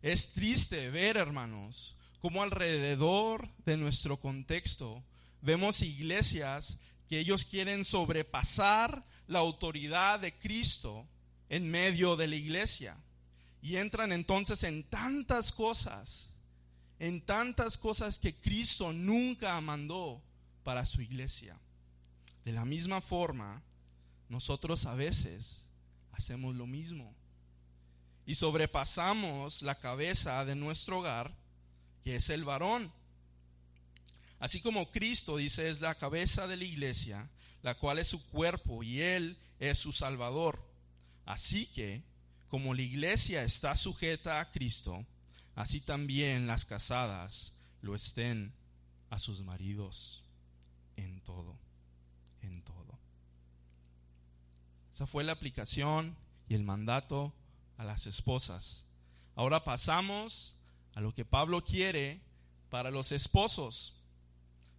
Es 0.00 0.32
triste 0.32 0.90
ver, 0.90 1.16
hermanos, 1.16 1.96
como 2.20 2.44
alrededor 2.44 3.48
de 3.64 3.76
nuestro 3.76 4.20
contexto 4.20 5.02
vemos 5.40 5.82
iglesias 5.82 6.76
que 7.08 7.18
ellos 7.18 7.44
quieren 7.44 7.84
sobrepasar 7.84 9.04
la 9.26 9.40
autoridad 9.40 10.20
de 10.20 10.38
Cristo 10.38 11.08
en 11.48 11.68
medio 11.68 12.14
de 12.14 12.28
la 12.28 12.36
iglesia. 12.36 12.96
Y 13.60 13.74
entran 13.74 14.12
entonces 14.12 14.62
en 14.62 14.84
tantas 14.84 15.50
cosas, 15.50 16.30
en 17.00 17.20
tantas 17.20 17.76
cosas 17.76 18.20
que 18.20 18.36
Cristo 18.36 18.92
nunca 18.92 19.60
mandó 19.60 20.22
para 20.62 20.86
su 20.86 21.02
iglesia. 21.02 21.58
De 22.44 22.52
la 22.52 22.64
misma 22.64 23.00
forma, 23.00 23.62
nosotros 24.28 24.86
a 24.86 24.94
veces 24.94 25.62
hacemos 26.12 26.54
lo 26.54 26.66
mismo 26.66 27.14
y 28.26 28.34
sobrepasamos 28.34 29.62
la 29.62 29.78
cabeza 29.78 30.44
de 30.44 30.54
nuestro 30.54 31.00
hogar, 31.00 31.34
que 32.02 32.16
es 32.16 32.30
el 32.30 32.44
varón. 32.44 32.92
Así 34.40 34.60
como 34.60 34.90
Cristo 34.90 35.36
dice 35.36 35.68
es 35.68 35.80
la 35.80 35.94
cabeza 35.94 36.46
de 36.46 36.56
la 36.56 36.64
iglesia, 36.64 37.28
la 37.62 37.76
cual 37.76 37.98
es 37.98 38.08
su 38.08 38.24
cuerpo 38.26 38.82
y 38.82 39.00
Él 39.00 39.38
es 39.60 39.78
su 39.78 39.92
Salvador. 39.92 40.64
Así 41.24 41.66
que, 41.66 42.02
como 42.48 42.74
la 42.74 42.82
iglesia 42.82 43.44
está 43.44 43.76
sujeta 43.76 44.40
a 44.40 44.50
Cristo, 44.50 45.06
así 45.54 45.80
también 45.80 46.48
las 46.48 46.64
casadas 46.64 47.52
lo 47.82 47.94
estén 47.94 48.52
a 49.10 49.20
sus 49.20 49.42
maridos 49.42 50.24
en 50.96 51.20
todo 51.20 51.56
en 52.42 52.62
todo. 52.62 52.98
Esa 54.92 55.06
fue 55.06 55.24
la 55.24 55.32
aplicación 55.32 56.16
y 56.48 56.54
el 56.54 56.64
mandato 56.64 57.32
a 57.78 57.84
las 57.84 58.06
esposas. 58.06 58.84
Ahora 59.34 59.64
pasamos 59.64 60.54
a 60.94 61.00
lo 61.00 61.14
que 61.14 61.24
Pablo 61.24 61.64
quiere 61.64 62.20
para 62.68 62.90
los 62.90 63.12
esposos. 63.12 63.94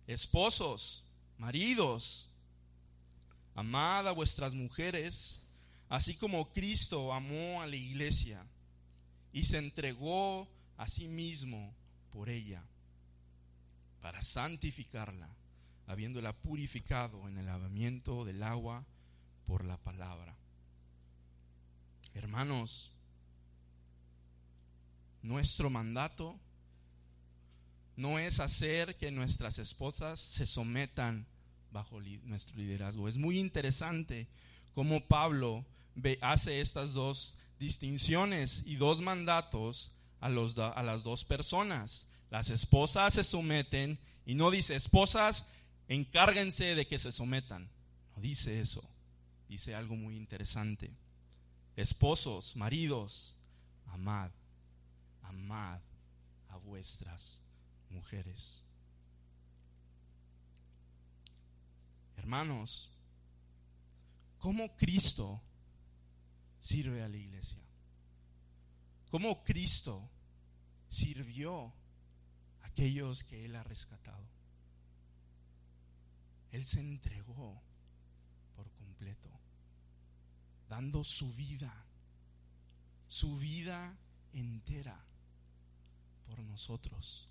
Esposos, 0.05 1.03
maridos, 1.37 2.29
amad 3.55 4.07
a 4.07 4.11
vuestras 4.11 4.53
mujeres, 4.53 5.41
así 5.89 6.15
como 6.15 6.51
Cristo 6.51 7.13
amó 7.13 7.61
a 7.61 7.67
la 7.67 7.75
iglesia 7.75 8.45
y 9.31 9.45
se 9.45 9.57
entregó 9.57 10.47
a 10.77 10.87
sí 10.87 11.07
mismo 11.07 11.73
por 12.11 12.29
ella, 12.29 12.63
para 14.01 14.21
santificarla 14.21 15.29
habiéndola 15.87 16.33
purificado 16.33 17.27
en 17.27 17.37
el 17.37 17.45
lavamiento 17.45 18.25
del 18.25 18.43
agua 18.43 18.85
por 19.45 19.65
la 19.65 19.77
palabra. 19.77 20.35
Hermanos, 22.13 22.91
nuestro 25.21 25.69
mandato 25.69 26.39
no 27.95 28.19
es 28.19 28.39
hacer 28.39 28.97
que 28.97 29.11
nuestras 29.11 29.59
esposas 29.59 30.19
se 30.19 30.45
sometan 30.45 31.27
bajo 31.71 31.99
nuestro 32.23 32.57
liderazgo. 32.57 33.07
Es 33.07 33.17
muy 33.17 33.39
interesante 33.39 34.27
cómo 34.73 35.05
Pablo 35.07 35.65
hace 36.21 36.61
estas 36.61 36.93
dos 36.93 37.35
distinciones 37.59 38.63
y 38.65 38.75
dos 38.75 39.01
mandatos 39.01 39.91
a, 40.19 40.29
los, 40.29 40.57
a 40.57 40.81
las 40.83 41.03
dos 41.03 41.25
personas. 41.25 42.07
Las 42.29 42.49
esposas 42.49 43.13
se 43.13 43.23
someten 43.23 43.99
y 44.25 44.35
no 44.35 44.51
dice, 44.51 44.75
esposas, 44.75 45.45
encárguense 45.87 46.75
de 46.75 46.87
que 46.87 46.99
se 46.99 47.11
sometan. 47.11 47.69
No 48.15 48.21
dice 48.21 48.59
eso, 48.59 48.83
dice 49.47 49.75
algo 49.75 49.95
muy 49.95 50.15
interesante. 50.15 50.91
Esposos, 51.75 52.55
maridos, 52.55 53.35
amad, 53.87 54.31
amad 55.23 55.79
a 56.49 56.57
vuestras 56.57 57.41
mujeres. 57.89 58.63
Hermanos, 62.17 62.89
¿cómo 64.39 64.75
Cristo 64.75 65.41
sirve 66.59 67.03
a 67.03 67.09
la 67.09 67.17
iglesia? 67.17 67.59
¿Cómo 69.09 69.43
Cristo 69.43 70.09
sirvió 70.89 71.73
a 72.61 72.67
aquellos 72.67 73.23
que 73.23 73.45
Él 73.45 73.55
ha 73.55 73.63
rescatado? 73.63 74.32
Él 76.53 76.67
se 76.67 76.79
entregó 76.79 77.59
por 78.55 78.69
completo, 78.73 79.27
dando 80.69 81.03
su 81.03 81.33
vida, 81.33 81.73
su 83.07 83.37
vida 83.39 83.97
entera 84.33 85.03
por 86.27 86.43
nosotros. 86.43 87.27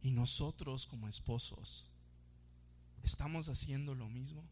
Y 0.00 0.12
nosotros 0.12 0.86
como 0.86 1.08
esposos, 1.08 1.88
¿estamos 3.02 3.48
haciendo 3.48 3.96
lo 3.96 4.08
mismo? 4.08 4.44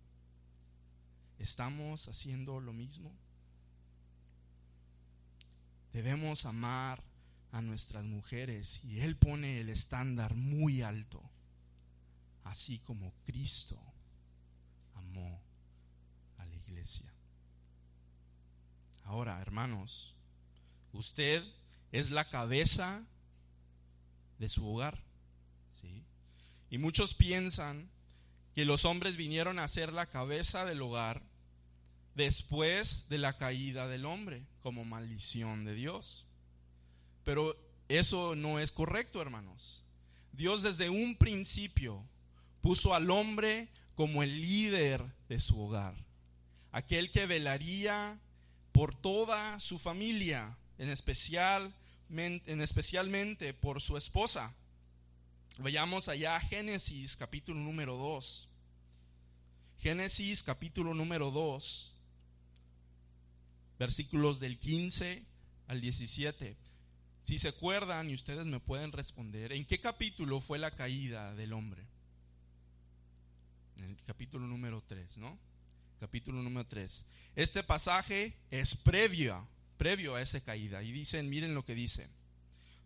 ¿Estamos 1.38 2.08
haciendo 2.08 2.58
lo 2.58 2.72
mismo? 2.72 3.12
Debemos 5.92 6.46
amar 6.46 7.04
a 7.52 7.62
nuestras 7.62 8.04
mujeres 8.04 8.80
y 8.82 8.98
Él 8.98 9.16
pone 9.16 9.60
el 9.60 9.68
estándar 9.68 10.34
muy 10.34 10.82
alto 10.82 11.22
así 12.48 12.78
como 12.78 13.12
Cristo 13.26 13.78
amó 14.94 15.40
a 16.38 16.46
la 16.46 16.56
iglesia. 16.56 17.12
Ahora, 19.04 19.40
hermanos, 19.40 20.14
usted 20.92 21.44
es 21.92 22.10
la 22.10 22.28
cabeza 22.28 23.04
de 24.38 24.48
su 24.48 24.66
hogar. 24.66 25.02
¿sí? 25.80 26.02
Y 26.70 26.78
muchos 26.78 27.14
piensan 27.14 27.90
que 28.54 28.64
los 28.64 28.84
hombres 28.84 29.16
vinieron 29.16 29.58
a 29.58 29.68
ser 29.68 29.92
la 29.92 30.06
cabeza 30.06 30.64
del 30.64 30.80
hogar 30.80 31.22
después 32.14 33.08
de 33.08 33.18
la 33.18 33.36
caída 33.36 33.88
del 33.88 34.06
hombre, 34.06 34.42
como 34.62 34.84
maldición 34.84 35.64
de 35.64 35.74
Dios. 35.74 36.26
Pero 37.24 37.56
eso 37.88 38.34
no 38.34 38.58
es 38.58 38.72
correcto, 38.72 39.20
hermanos. 39.20 39.84
Dios 40.32 40.62
desde 40.62 40.88
un 40.88 41.16
principio 41.16 42.04
puso 42.60 42.94
al 42.94 43.10
hombre 43.10 43.68
como 43.94 44.22
el 44.22 44.40
líder 44.40 45.04
de 45.28 45.40
su 45.40 45.60
hogar, 45.60 45.94
aquel 46.72 47.10
que 47.10 47.26
velaría 47.26 48.18
por 48.72 48.94
toda 48.94 49.58
su 49.60 49.78
familia, 49.78 50.56
en 50.78 50.90
especial 50.90 51.74
en 52.10 52.60
especialmente 52.60 53.52
por 53.52 53.82
su 53.82 53.96
esposa. 53.96 54.54
Vayamos 55.58 56.08
allá 56.08 56.36
a 56.36 56.40
Génesis 56.40 57.16
capítulo 57.16 57.60
número 57.60 57.96
2. 57.96 58.48
Génesis 59.80 60.42
capítulo 60.42 60.94
número 60.94 61.30
2, 61.30 61.94
versículos 63.78 64.40
del 64.40 64.58
15 64.58 65.24
al 65.68 65.80
17. 65.80 66.56
Si 67.24 67.38
se 67.38 67.48
acuerdan 67.48 68.10
y 68.10 68.14
ustedes 68.14 68.46
me 68.46 68.58
pueden 68.58 68.90
responder, 68.90 69.52
¿en 69.52 69.66
qué 69.66 69.80
capítulo 69.80 70.40
fue 70.40 70.58
la 70.58 70.70
caída 70.70 71.34
del 71.34 71.52
hombre? 71.52 71.82
El 73.78 73.96
capítulo 74.06 74.46
número 74.46 74.80
3, 74.80 75.18
¿no? 75.18 75.38
Capítulo 76.00 76.42
número 76.42 76.66
3. 76.66 77.04
Este 77.36 77.62
pasaje 77.62 78.34
es 78.50 78.74
previo, 78.74 79.46
previo 79.76 80.16
a 80.16 80.22
esa 80.22 80.40
caída. 80.40 80.82
Y 80.82 80.90
dicen, 80.90 81.28
miren 81.28 81.54
lo 81.54 81.64
que 81.64 81.74
dice. 81.74 82.08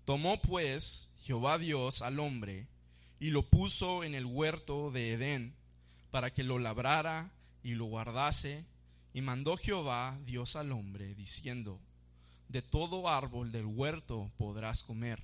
Tomó 0.05 0.41
pues 0.43 1.09
Jehová 1.19 1.59
Dios 1.59 2.03
al 2.03 2.21
hombre 2.21 2.67
y 3.21 3.31
lo 3.31 3.49
puso 3.49 4.05
en 4.05 4.15
el 4.15 4.27
huerto 4.27 4.91
de 4.91 5.13
Edén 5.13 5.55
para 6.11 6.33
que 6.33 6.43
lo 6.43 6.59
labrara 6.59 7.31
y 7.63 7.75
lo 7.75 7.87
guardase. 7.87 8.67
Y 9.15 9.21
mandó 9.21 9.57
Jehová 9.57 10.19
Dios 10.27 10.57
al 10.57 10.73
hombre, 10.73 11.15
diciendo, 11.15 11.81
De 12.49 12.63
todo 12.63 13.09
árbol 13.09 13.53
del 13.53 13.67
huerto 13.67 14.31
podrás 14.37 14.83
comer, 14.83 15.23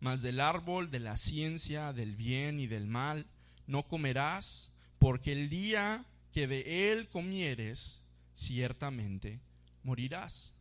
mas 0.00 0.22
del 0.22 0.40
árbol 0.40 0.90
de 0.90 1.00
la 1.00 1.16
ciencia 1.16 1.92
del 1.92 2.16
bien 2.16 2.58
y 2.58 2.66
del 2.66 2.86
mal 2.86 3.26
no 3.66 3.84
comerás, 3.84 4.71
porque 5.02 5.32
el 5.32 5.48
día 5.48 6.04
que 6.32 6.46
de 6.46 6.92
él 6.92 7.08
comieres, 7.08 8.00
ciertamente 8.36 9.40
morirás. 9.82 10.52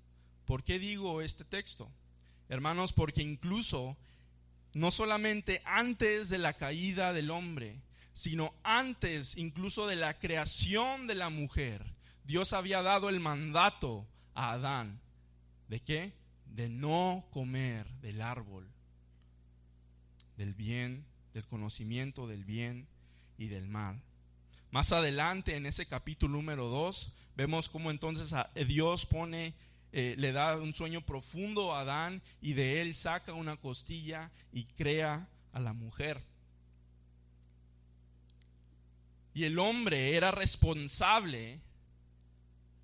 ¿Por 0.46 0.64
qué 0.64 0.80
digo 0.80 1.22
este 1.22 1.46
texto? 1.46 1.92
Hermanos, 2.50 2.92
porque 2.92 3.22
incluso 3.22 3.98
no 4.74 4.90
solamente 4.90 5.62
antes 5.64 6.30
de 6.30 6.40
la 6.40 6.54
caída 6.54 7.14
del 7.14 7.30
hombre, 7.30 7.84
sino 8.16 8.56
antes 8.64 9.38
incluso 9.38 9.86
de 9.86 9.96
la 9.96 10.18
creación 10.18 11.06
de 11.06 11.14
la 11.14 11.30
mujer, 11.30 11.86
Dios 12.24 12.54
había 12.54 12.82
dado 12.82 13.10
el 13.10 13.20
mandato 13.20 14.08
a 14.34 14.54
Adán. 14.54 15.02
¿De 15.68 15.82
qué? 15.82 16.14
De 16.48 16.68
no 16.68 17.28
comer 17.30 17.88
del 18.02 18.24
árbol, 18.24 18.68
del 20.36 20.56
bien, 20.56 21.06
del 21.32 21.46
conocimiento 21.46 22.26
del 22.26 22.44
bien 22.44 22.88
y 23.38 23.48
del 23.48 23.68
mal. 23.68 24.02
Más 24.72 24.92
adelante, 24.92 25.56
en 25.56 25.66
ese 25.66 25.86
capítulo 25.86 26.38
número 26.38 26.68
2, 26.70 27.12
vemos 27.36 27.70
cómo 27.70 27.92
entonces 27.92 28.34
Dios 28.68 29.06
pone 29.06 29.54
eh, 29.94 30.16
le 30.18 30.32
da 30.32 30.56
un 30.56 30.74
sueño 30.74 31.02
profundo 31.02 31.76
a 31.76 31.82
Adán 31.82 32.22
y 32.42 32.54
de 32.54 32.82
él 32.82 32.96
saca 32.96 33.34
una 33.34 33.58
costilla 33.58 34.32
y 34.54 34.64
crea 34.64 35.28
a 35.52 35.60
la 35.60 35.74
mujer. 35.74 36.22
Y 39.34 39.44
el 39.44 39.60
hombre 39.60 40.16
era 40.16 40.32
responsable 40.32 41.60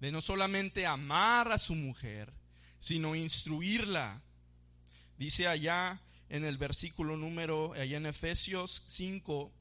de 0.01 0.11
no 0.11 0.19
solamente 0.19 0.85
amar 0.85 1.51
a 1.51 1.57
su 1.57 1.75
mujer, 1.75 2.31
sino 2.81 3.15
instruirla. 3.15 4.21
Dice 5.17 5.47
allá 5.47 6.01
en 6.29 6.43
el 6.43 6.57
versículo 6.57 7.15
número, 7.15 7.73
allá 7.73 7.97
en 7.97 8.05
Efesios 8.05 8.83
5, 8.87 9.51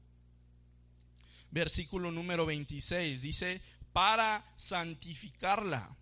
versículo 1.51 2.11
número 2.11 2.45
26, 2.45 3.21
dice, 3.21 3.61
para 3.93 4.45
santificarla 4.57 5.95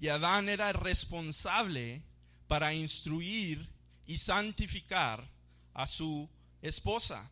y 0.00 0.08
Adán 0.08 0.48
era 0.48 0.72
responsable 0.72 2.02
para 2.48 2.72
instruir 2.72 3.68
y 4.06 4.16
santificar 4.16 5.28
a 5.74 5.86
su 5.86 6.28
esposa. 6.62 7.30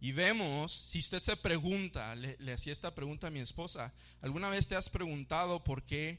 Y 0.00 0.12
vemos, 0.12 0.70
si 0.70 0.98
usted 0.98 1.22
se 1.22 1.36
pregunta, 1.36 2.14
le, 2.14 2.52
hacía 2.52 2.72
esta 2.72 2.94
pregunta 2.94 3.26
a 3.26 3.30
mi 3.30 3.40
esposa, 3.40 3.92
¿alguna 4.20 4.50
vez 4.50 4.68
te 4.68 4.76
has 4.76 4.90
preguntado 4.90 5.64
por 5.64 5.82
qué 5.82 6.18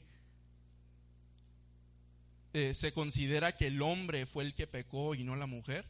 eh, 2.52 2.74
se 2.74 2.92
considera 2.92 3.56
que 3.56 3.68
el 3.68 3.80
hombre 3.80 4.26
fue 4.26 4.44
el 4.44 4.54
que 4.54 4.66
pecó 4.66 5.14
y 5.14 5.22
no 5.22 5.36
la 5.36 5.46
mujer? 5.46 5.86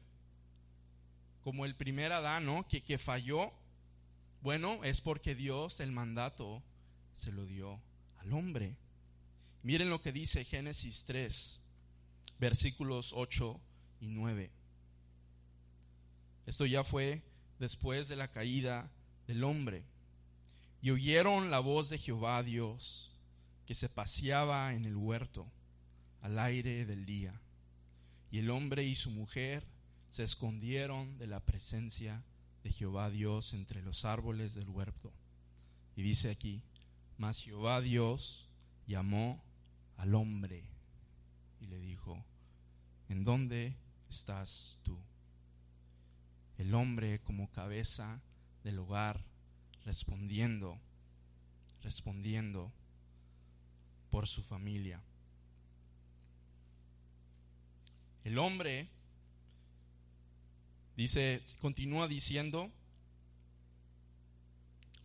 Como 1.43 1.65
el 1.65 1.75
primer 1.75 2.13
Adán, 2.13 2.45
¿no? 2.45 2.69
Que, 2.69 2.83
que 2.83 2.99
falló. 2.99 3.51
Bueno, 4.43 4.83
es 4.85 5.01
porque 5.01 5.35
Dios 5.35 5.81
el 5.81 5.93
mandato 5.93 6.63
se 7.17 7.31
lo 7.31 7.45
dio 7.45 7.81
al 8.19 8.33
hombre. 8.33 8.77
Miren 9.63 9.91
lo 9.91 10.01
que 10.01 10.13
dice 10.13 10.45
Génesis 10.45 11.05
3, 11.05 11.61
versículos 12.39 13.13
8 13.15 13.61
y 14.01 14.09
9. 14.09 14.51
Esto 16.47 16.65
ya 16.65 16.85
fue 16.85 17.23
después 17.59 18.09
de 18.09 18.17
la 18.17 18.29
caída 18.29 18.91
del 19.27 19.45
hombre. 19.45 19.85
Y 20.81 20.91
oyeron 20.91 21.51
la 21.51 21.61
voz 21.61 21.91
de 21.91 21.99
Jehová 21.99 22.43
Dios, 22.43 23.13
que 23.67 23.75
se 23.75 23.91
paseaba 23.91 24.73
en 24.75 24.87
el 24.87 24.97
huerto 24.97 25.47
al 26.23 26.39
aire 26.39 26.87
del 26.87 27.05
día. 27.05 27.39
Y 28.31 28.39
el 28.39 28.49
hombre 28.49 28.85
y 28.85 28.97
su 28.97 29.11
mujer 29.11 29.67
se 30.09 30.23
escondieron 30.23 31.19
de 31.19 31.27
la 31.27 31.41
presencia 31.41 32.15
de 32.15 32.40
Jehová 32.69 33.11
Dios 33.11 33.55
entre 33.55 33.83
los 33.83 34.05
árboles 34.05 34.55
del 34.55 34.69
huerto. 34.69 35.13
Y 35.97 36.03
dice 36.03 36.31
aquí, 36.31 36.63
mas 37.17 37.41
Jehová 37.43 37.81
Dios 37.81 38.49
llamó 38.87 39.43
al 39.97 40.15
hombre 40.15 40.65
y 41.61 41.67
le 41.67 41.79
dijo, 41.79 42.25
¿en 43.09 43.25
dónde 43.25 43.77
estás 44.09 44.79
tú? 44.83 44.99
El 46.59 46.75
hombre 46.75 47.21
como 47.21 47.51
cabeza 47.51 48.21
del 48.65 48.79
hogar 48.79 49.25
respondiendo, 49.85 50.79
respondiendo 51.83 52.73
por 54.11 54.27
su 54.27 54.43
familia. 54.43 55.03
El 58.25 58.39
hombre 58.39 58.89
dice, 61.01 61.43
continúa 61.63 62.09
diciendo, 62.09 62.71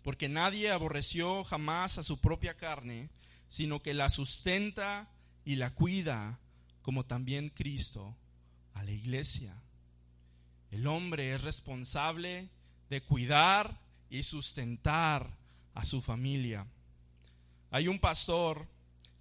porque 0.03 0.27
nadie 0.27 0.69
aborreció 0.69 1.45
jamás 1.45 1.97
a 1.97 2.03
su 2.03 2.19
propia 2.19 2.57
carne, 2.57 3.09
sino 3.47 3.81
que 3.81 3.93
la 3.93 4.09
sustenta 4.09 5.09
y 5.45 5.55
la 5.55 5.73
cuida, 5.73 6.37
como 6.81 7.05
también 7.05 7.47
Cristo 7.47 8.13
a 8.73 8.83
la 8.83 8.91
iglesia. 8.91 9.55
El 10.69 10.85
hombre 10.85 11.33
es 11.33 11.43
responsable 11.43 12.49
de 12.89 13.01
cuidar 13.01 13.79
y 14.09 14.23
sustentar 14.23 15.37
a 15.73 15.85
su 15.85 16.01
familia. 16.01 16.67
Hay 17.71 17.87
un 17.87 17.99
pastor 17.99 18.67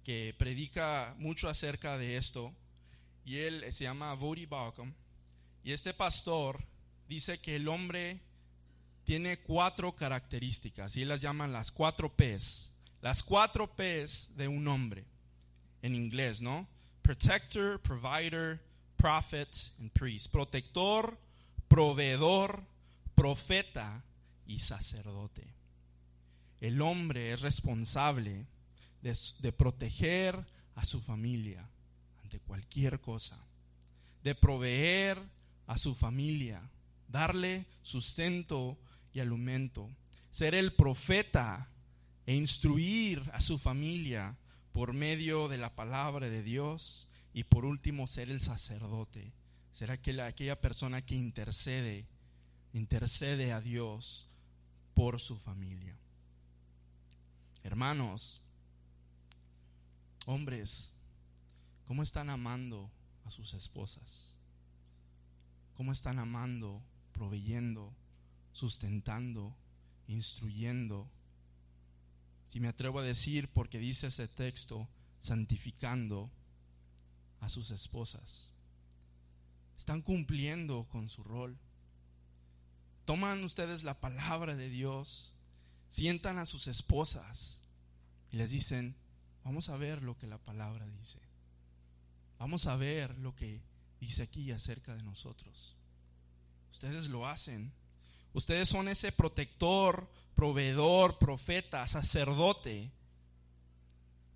que 0.03 0.35
predica 0.37 1.15
mucho 1.17 1.47
acerca 1.47 1.97
de 1.97 2.17
esto 2.17 2.53
y 3.23 3.37
él 3.37 3.63
se 3.71 3.85
llama 3.85 4.13
Voddie 4.13 4.45
Bauckham 4.45 4.93
y 5.65 5.73
este 5.73 5.93
pastor 5.93 6.63
dice 7.09 7.41
que 7.41 7.57
el 7.57 7.67
hombre 7.67 8.21
tiene 9.03 9.39
cuatro 9.39 9.93
características 9.93 10.95
y 10.95 11.03
las 11.03 11.19
llaman 11.19 11.51
las 11.51 11.73
cuatro 11.73 12.15
P's 12.15 12.71
las 13.05 13.21
cuatro 13.21 13.67
P's 13.75 14.29
de 14.35 14.47
un 14.47 14.67
hombre 14.67 15.05
en 15.83 15.93
inglés, 15.93 16.41
¿no? 16.41 16.67
Protector, 17.03 17.79
provider, 17.79 18.59
prophet 18.97 19.55
and 19.79 19.91
priest. 19.91 20.31
Protector, 20.31 21.15
proveedor, 21.67 22.63
profeta 23.13 24.03
y 24.47 24.57
sacerdote. 24.57 25.53
El 26.59 26.81
hombre 26.81 27.31
es 27.33 27.41
responsable 27.41 28.47
de, 29.03 29.15
de, 29.37 29.51
proteger 29.51 30.43
a 30.73 30.83
su 30.83 30.99
familia 30.99 31.69
ante 32.23 32.39
cualquier 32.39 32.99
cosa, 33.01 33.37
de 34.23 34.33
proveer 34.33 35.21
a 35.67 35.77
su 35.77 35.95
familia, 35.95 36.61
darle 37.07 37.65
sustento 37.81 38.77
y 39.13 39.19
alimento, 39.19 39.89
ser 40.31 40.55
el 40.55 40.73
profeta 40.73 41.69
e 42.25 42.35
instruir 42.35 43.23
a 43.33 43.41
su 43.41 43.57
familia 43.57 44.35
por 44.73 44.93
medio 44.93 45.47
de 45.47 45.57
la 45.57 45.73
palabra 45.73 46.29
de 46.29 46.43
Dios 46.43 47.07
y 47.33 47.43
por 47.43 47.65
último 47.65 48.07
ser 48.07 48.29
el 48.29 48.41
sacerdote, 48.41 49.31
ser 49.71 49.91
aquella, 49.91 50.27
aquella 50.27 50.59
persona 50.59 51.01
que 51.03 51.15
intercede, 51.15 52.05
intercede 52.73 53.53
a 53.53 53.61
Dios 53.61 54.27
por 54.93 55.19
su 55.19 55.37
familia. 55.37 55.97
Hermanos, 57.63 58.41
hombres, 60.25 60.93
¿cómo 61.85 62.03
están 62.03 62.29
amando 62.29 62.91
a 63.25 63.31
sus 63.31 63.53
esposas? 63.53 64.34
¿Cómo 65.75 65.91
están 65.91 66.19
amando, 66.19 66.81
proveyendo, 67.11 67.93
sustentando, 68.53 69.55
instruyendo, 70.07 71.09
si 72.47 72.59
me 72.59 72.69
atrevo 72.69 72.99
a 72.99 73.03
decir, 73.03 73.49
porque 73.49 73.79
dice 73.79 74.07
ese 74.07 74.27
texto, 74.27 74.87
santificando 75.19 76.31
a 77.41 77.49
sus 77.49 77.71
esposas. 77.71 78.51
están 79.77 80.01
cumpliendo 80.01 80.85
con 80.85 81.09
su 81.09 81.23
rol. 81.23 81.57
Toman 83.03 83.43
ustedes 83.43 83.83
la 83.83 83.99
palabra 83.99 84.55
de 84.55 84.69
Dios, 84.69 85.33
sientan 85.89 86.37
a 86.37 86.45
sus 86.45 86.67
esposas 86.67 87.61
y 88.31 88.37
les 88.37 88.51
dicen, 88.51 88.95
vamos 89.43 89.69
a 89.69 89.77
ver 89.77 90.01
lo 90.01 90.17
que 90.17 90.27
la 90.27 90.37
palabra 90.37 90.87
dice. 90.87 91.19
Vamos 92.39 92.67
a 92.67 92.75
ver 92.77 93.17
lo 93.19 93.35
que 93.35 93.61
dice 94.05 94.23
aquí 94.23 94.51
acerca 94.51 94.95
de 94.95 95.03
nosotros. 95.03 95.75
Ustedes 96.71 97.07
lo 97.07 97.27
hacen. 97.27 97.71
Ustedes 98.33 98.69
son 98.69 98.87
ese 98.87 99.11
protector, 99.11 100.07
proveedor, 100.35 101.17
profeta, 101.17 101.87
sacerdote 101.87 102.91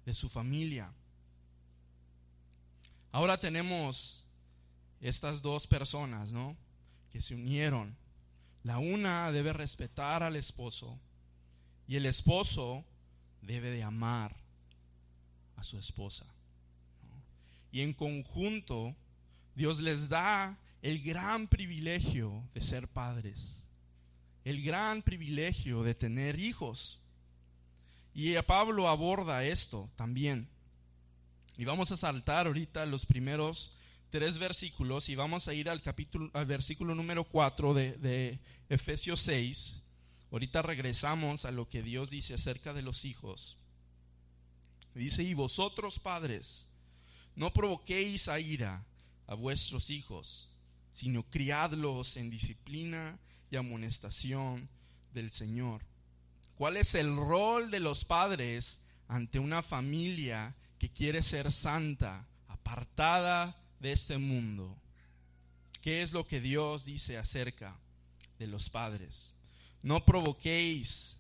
de 0.06 0.14
su 0.14 0.28
familia. 0.28 0.92
Ahora 3.12 3.40
tenemos 3.40 4.24
estas 5.02 5.42
dos 5.42 5.68
personas, 5.68 6.32
¿no? 6.32 6.56
Que 7.12 7.22
se 7.22 7.36
unieron. 7.36 7.96
La 8.64 8.80
una 8.80 9.32
debe 9.32 9.54
respetar 9.54 10.24
al 10.24 10.36
esposo 10.36 11.00
y 11.88 11.96
el 11.96 12.06
esposo 12.06 12.84
debe 13.42 13.70
de 13.70 13.84
amar 13.84 14.36
a 15.58 15.64
su 15.64 15.78
esposa. 15.78 16.26
Y 17.72 17.82
en 17.82 17.94
conjunto, 17.94 18.96
Dios 19.56 19.80
les 19.80 20.10
da 20.10 20.58
el 20.82 21.02
gran 21.02 21.48
privilegio 21.48 22.44
de 22.54 22.62
ser 22.62 22.88
padres, 22.88 23.64
el 24.46 24.64
gran 24.64 25.02
privilegio 25.02 25.84
de 25.84 25.96
tener 25.96 26.40
hijos. 26.40 27.00
Y 28.14 28.36
Pablo 28.42 28.88
aborda 28.88 29.44
esto 29.44 29.90
también. 29.96 30.48
Y 31.58 31.66
vamos 31.66 31.92
a 31.92 31.98
saltar 31.98 32.48
ahorita 32.48 32.86
los 32.86 33.06
primeros 33.06 33.74
tres 34.10 34.40
versículos 34.40 35.10
y 35.10 35.16
vamos 35.16 35.48
a 35.48 35.54
ir 35.54 35.70
al 35.70 35.82
capítulo, 35.82 36.32
al 36.34 36.46
versículo 36.46 36.96
número 36.96 37.26
4 37.26 37.74
de, 37.74 37.98
de 37.98 38.40
Efesios 38.70 39.20
6. 39.22 39.82
Ahorita 40.32 40.62
regresamos 40.62 41.46
a 41.46 41.52
lo 41.52 41.68
que 41.68 41.84
Dios 41.84 42.10
dice 42.10 42.34
acerca 42.36 42.74
de 42.74 42.82
los 42.82 43.04
hijos. 43.04 43.58
Dice, 44.94 45.24
y 45.24 45.34
vosotros 45.34 46.00
padres, 46.00 46.68
no 47.36 47.54
provoquéis 47.54 48.28
a 48.28 48.40
ira 48.40 48.86
a 49.30 49.36
vuestros 49.36 49.92
hijos, 49.92 50.50
sino 50.92 51.22
criadlos 51.22 52.18
en 52.18 52.32
disciplina 52.32 53.20
y 53.52 53.58
amonestación 53.58 54.68
del 55.14 55.32
Señor. 55.32 55.84
¿Cuál 56.56 56.78
es 56.78 56.96
el 56.96 57.16
rol 57.16 57.70
de 57.70 57.80
los 57.80 58.06
padres 58.06 58.82
ante 59.08 59.38
una 59.38 59.62
familia 59.62 60.56
que 60.80 60.90
quiere 60.90 61.22
ser 61.22 61.52
santa, 61.52 62.28
apartada 62.48 63.56
de 63.80 63.92
este 63.92 64.18
mundo? 64.18 64.76
¿Qué 65.84 66.02
es 66.02 66.12
lo 66.12 66.26
que 66.26 66.42
Dios 66.42 66.84
dice 66.84 67.16
acerca 67.20 67.80
de 68.40 68.48
los 68.48 68.72
padres? 68.72 69.36
No 69.84 70.06
provoquéis, 70.06 71.20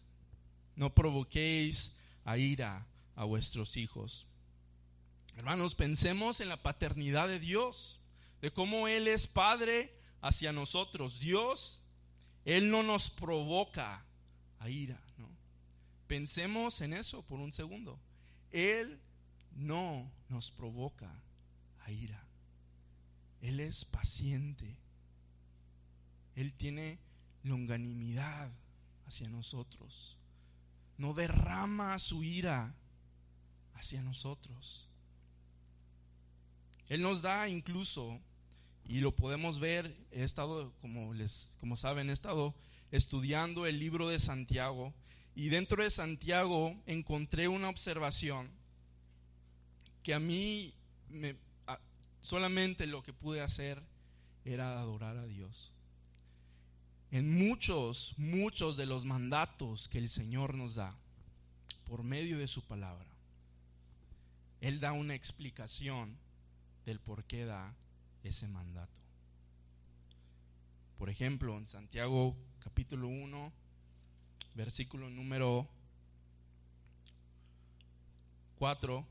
no 0.75 0.95
provoquéis 0.95 1.93
a 2.25 2.39
ira 2.39 2.87
a 3.15 3.23
vuestros 3.23 3.77
hijos. 3.77 4.25
Hermanos, 5.39 5.73
pensemos 5.73 6.41
en 6.41 6.49
la 6.49 6.61
paternidad 6.61 7.29
de 7.29 7.39
Dios, 7.39 7.97
de 8.41 8.51
cómo 8.51 8.89
Él 8.89 9.07
es 9.07 9.25
Padre 9.25 9.97
hacia 10.19 10.51
nosotros. 10.51 11.17
Dios, 11.17 11.81
Él 12.43 12.69
no 12.69 12.83
nos 12.83 13.09
provoca 13.09 14.03
a 14.59 14.69
ira. 14.69 14.99
¿no? 15.17 15.29
Pensemos 16.07 16.81
en 16.81 16.91
eso 16.91 17.21
por 17.21 17.39
un 17.39 17.53
segundo. 17.53 18.01
Él 18.51 18.99
no 19.55 20.11
nos 20.27 20.51
provoca 20.51 21.09
a 21.85 21.89
ira. 21.89 22.21
Él 23.39 23.61
es 23.61 23.85
paciente. 23.85 24.75
Él 26.35 26.51
tiene 26.51 26.99
longanimidad 27.43 28.51
hacia 29.07 29.29
nosotros. 29.29 30.17
No 30.97 31.13
derrama 31.13 31.97
su 31.97 32.25
ira 32.25 32.75
hacia 33.75 34.01
nosotros. 34.01 34.88
Él 36.89 37.01
nos 37.01 37.21
da 37.21 37.47
incluso, 37.47 38.19
y 38.83 38.99
lo 38.99 39.15
podemos 39.15 39.59
ver, 39.59 39.95
he 40.11 40.23
estado, 40.23 40.73
como, 40.81 41.13
les, 41.13 41.49
como 41.59 41.77
saben, 41.77 42.09
he 42.09 42.13
estado 42.13 42.55
estudiando 42.91 43.67
el 43.67 43.79
libro 43.79 44.09
de 44.09 44.19
Santiago, 44.19 44.93
y 45.35 45.49
dentro 45.49 45.83
de 45.83 45.91
Santiago 45.91 46.75
encontré 46.87 47.47
una 47.47 47.69
observación 47.69 48.49
que 50.03 50.13
a 50.15 50.19
mí 50.19 50.73
me, 51.09 51.35
solamente 52.21 52.87
lo 52.87 53.03
que 53.03 53.13
pude 53.13 53.41
hacer 53.41 53.81
era 54.43 54.79
adorar 54.79 55.17
a 55.17 55.27
Dios. 55.27 55.71
En 57.11 57.37
muchos, 57.37 58.13
muchos 58.17 58.77
de 58.77 58.85
los 58.85 59.05
mandatos 59.05 59.87
que 59.87 59.99
el 59.99 60.09
Señor 60.09 60.55
nos 60.55 60.75
da 60.75 60.95
por 61.85 62.03
medio 62.03 62.37
de 62.39 62.47
su 62.47 62.63
palabra, 62.63 63.07
Él 64.61 64.79
da 64.79 64.91
una 64.91 65.15
explicación 65.15 66.17
del 66.85 66.99
por 66.99 67.23
qué 67.25 67.45
da 67.45 67.75
ese 68.23 68.47
mandato. 68.47 68.99
Por 70.97 71.09
ejemplo, 71.09 71.57
en 71.57 71.67
Santiago 71.67 72.35
capítulo 72.59 73.07
1, 73.07 73.53
versículo 74.55 75.09
número 75.09 75.69
4, 78.57 79.05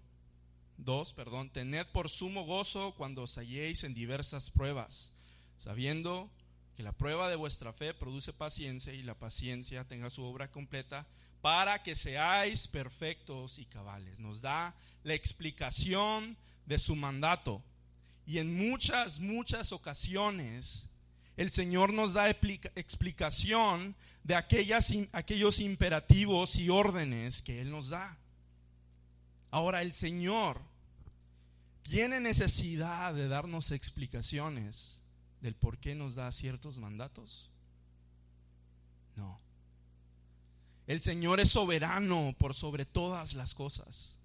2, 0.77 1.13
perdón, 1.15 1.51
tened 1.51 1.87
por 1.87 2.09
sumo 2.11 2.45
gozo 2.45 2.95
cuando 2.97 3.23
os 3.23 3.39
halléis 3.39 3.85
en 3.85 3.95
diversas 3.95 4.51
pruebas, 4.51 5.13
sabiendo 5.57 6.31
que 6.77 6.83
la 6.83 6.93
prueba 6.93 7.29
de 7.29 7.37
vuestra 7.37 7.73
fe 7.73 7.95
produce 7.95 8.33
paciencia 8.33 8.93
y 8.93 9.03
la 9.03 9.15
paciencia 9.15 9.85
tenga 9.85 10.11
su 10.11 10.23
obra 10.23 10.51
completa 10.51 11.07
para 11.41 11.83
que 11.83 11.95
seáis 11.95 12.67
perfectos 12.67 13.59
y 13.59 13.65
cabales. 13.65 14.19
Nos 14.19 14.41
da 14.41 14.75
la 15.05 15.15
explicación 15.15 16.37
de 16.67 16.79
su 16.79 16.97
mandato. 16.97 17.63
Y 18.27 18.39
en 18.39 18.57
muchas, 18.57 19.21
muchas 19.21 19.73
ocasiones 19.73 20.87
el 21.39 21.53
Señor 21.53 21.93
nos 21.93 22.15
da 22.15 22.29
explicación 22.29 23.95
de 24.25 24.35
aquellas, 24.35 24.93
aquellos 25.13 25.61
imperativos 25.61 26.57
y 26.57 26.69
órdenes 26.69 27.43
que 27.43 27.61
Él 27.61 27.71
nos 27.71 27.91
da. 27.91 28.19
Ahora 29.53 29.83
el 29.83 29.95
Señor 29.95 30.61
tiene 31.83 32.21
necesidad 32.21 33.15
de 33.15 33.29
darnos 33.29 33.71
explicaciones 33.71 35.01
del 35.41 35.55
por 35.55 35.79
qué 35.79 35.95
nos 35.95 36.17
da 36.17 36.31
ciertos 36.33 36.79
mandatos. 36.79 37.49
No. 39.15 39.39
El 40.89 41.03
Señor 41.03 41.39
es 41.39 41.51
soberano 41.51 42.35
por 42.39 42.55
sobre 42.55 42.87
todas 42.87 43.35
las 43.35 43.55
cosas. 43.55 44.17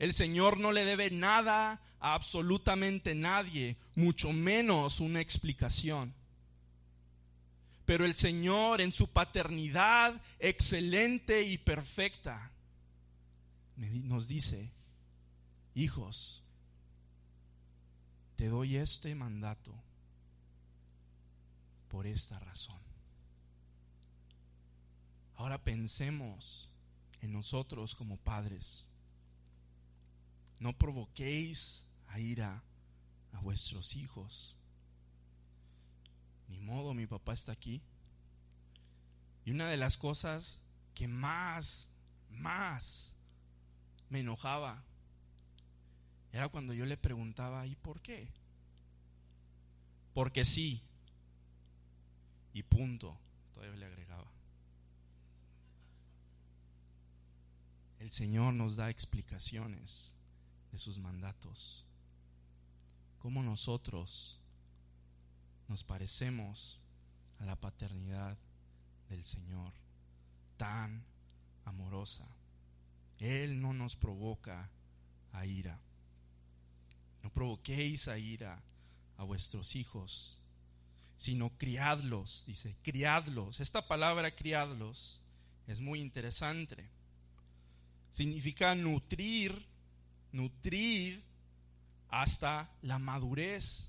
El 0.00 0.12
Señor 0.12 0.58
no 0.58 0.72
le 0.72 0.84
debe 0.84 1.08
nada 1.12 1.80
a 2.00 2.14
absolutamente 2.14 3.14
nadie, 3.14 3.76
mucho 3.94 4.32
menos 4.32 4.98
una 4.98 5.20
explicación. 5.20 6.12
Pero 7.86 8.04
el 8.04 8.16
Señor 8.16 8.80
en 8.80 8.92
su 8.92 9.06
paternidad 9.06 10.20
excelente 10.40 11.44
y 11.44 11.58
perfecta 11.58 12.50
nos 13.76 14.26
dice, 14.26 14.72
hijos, 15.76 16.42
te 18.34 18.48
doy 18.48 18.78
este 18.78 19.14
mandato 19.14 19.72
por 21.86 22.08
esta 22.08 22.40
razón. 22.40 22.87
Ahora 25.38 25.56
pensemos 25.62 26.68
en 27.22 27.32
nosotros 27.32 27.94
como 27.94 28.16
padres. 28.16 28.88
No 30.58 30.72
provoquéis 30.76 31.86
a 32.08 32.18
ira 32.18 32.60
a 33.32 33.40
vuestros 33.40 33.94
hijos. 33.94 34.56
Ni 36.48 36.58
modo, 36.58 36.92
mi 36.92 37.06
papá 37.06 37.34
está 37.34 37.52
aquí. 37.52 37.80
Y 39.44 39.52
una 39.52 39.68
de 39.68 39.76
las 39.76 39.96
cosas 39.96 40.58
que 40.92 41.06
más, 41.06 41.88
más 42.30 43.14
me 44.10 44.20
enojaba 44.20 44.82
era 46.32 46.48
cuando 46.48 46.74
yo 46.74 46.84
le 46.84 46.96
preguntaba, 46.96 47.64
¿y 47.64 47.76
por 47.76 48.00
qué? 48.00 48.26
Porque 50.14 50.44
sí. 50.44 50.82
Y 52.52 52.64
punto. 52.64 53.16
Todavía 53.54 53.76
le 53.76 53.86
agregaba. 53.86 54.37
El 57.98 58.10
Señor 58.10 58.54
nos 58.54 58.76
da 58.76 58.90
explicaciones 58.90 60.14
de 60.72 60.78
sus 60.78 60.98
mandatos. 60.98 61.84
Cómo 63.18 63.42
nosotros 63.42 64.38
nos 65.66 65.82
parecemos 65.82 66.78
a 67.40 67.44
la 67.44 67.56
paternidad 67.56 68.36
del 69.08 69.24
Señor, 69.24 69.72
tan 70.56 71.04
amorosa. 71.64 72.26
Él 73.18 73.60
no 73.60 73.72
nos 73.72 73.96
provoca 73.96 74.70
a 75.32 75.46
ira. 75.46 75.78
No 77.22 77.30
provoquéis 77.30 78.08
a 78.08 78.18
ira 78.18 78.62
a 79.16 79.24
vuestros 79.24 79.74
hijos, 79.74 80.38
sino 81.16 81.50
criadlos, 81.58 82.44
dice, 82.46 82.76
criadlos. 82.82 83.58
Esta 83.60 83.88
palabra 83.88 84.34
criadlos 84.34 85.20
es 85.66 85.80
muy 85.80 86.00
interesante. 86.00 86.88
Significa 88.10 88.74
nutrir, 88.74 89.66
nutrir 90.32 91.22
hasta 92.08 92.70
la 92.82 92.98
madurez. 92.98 93.88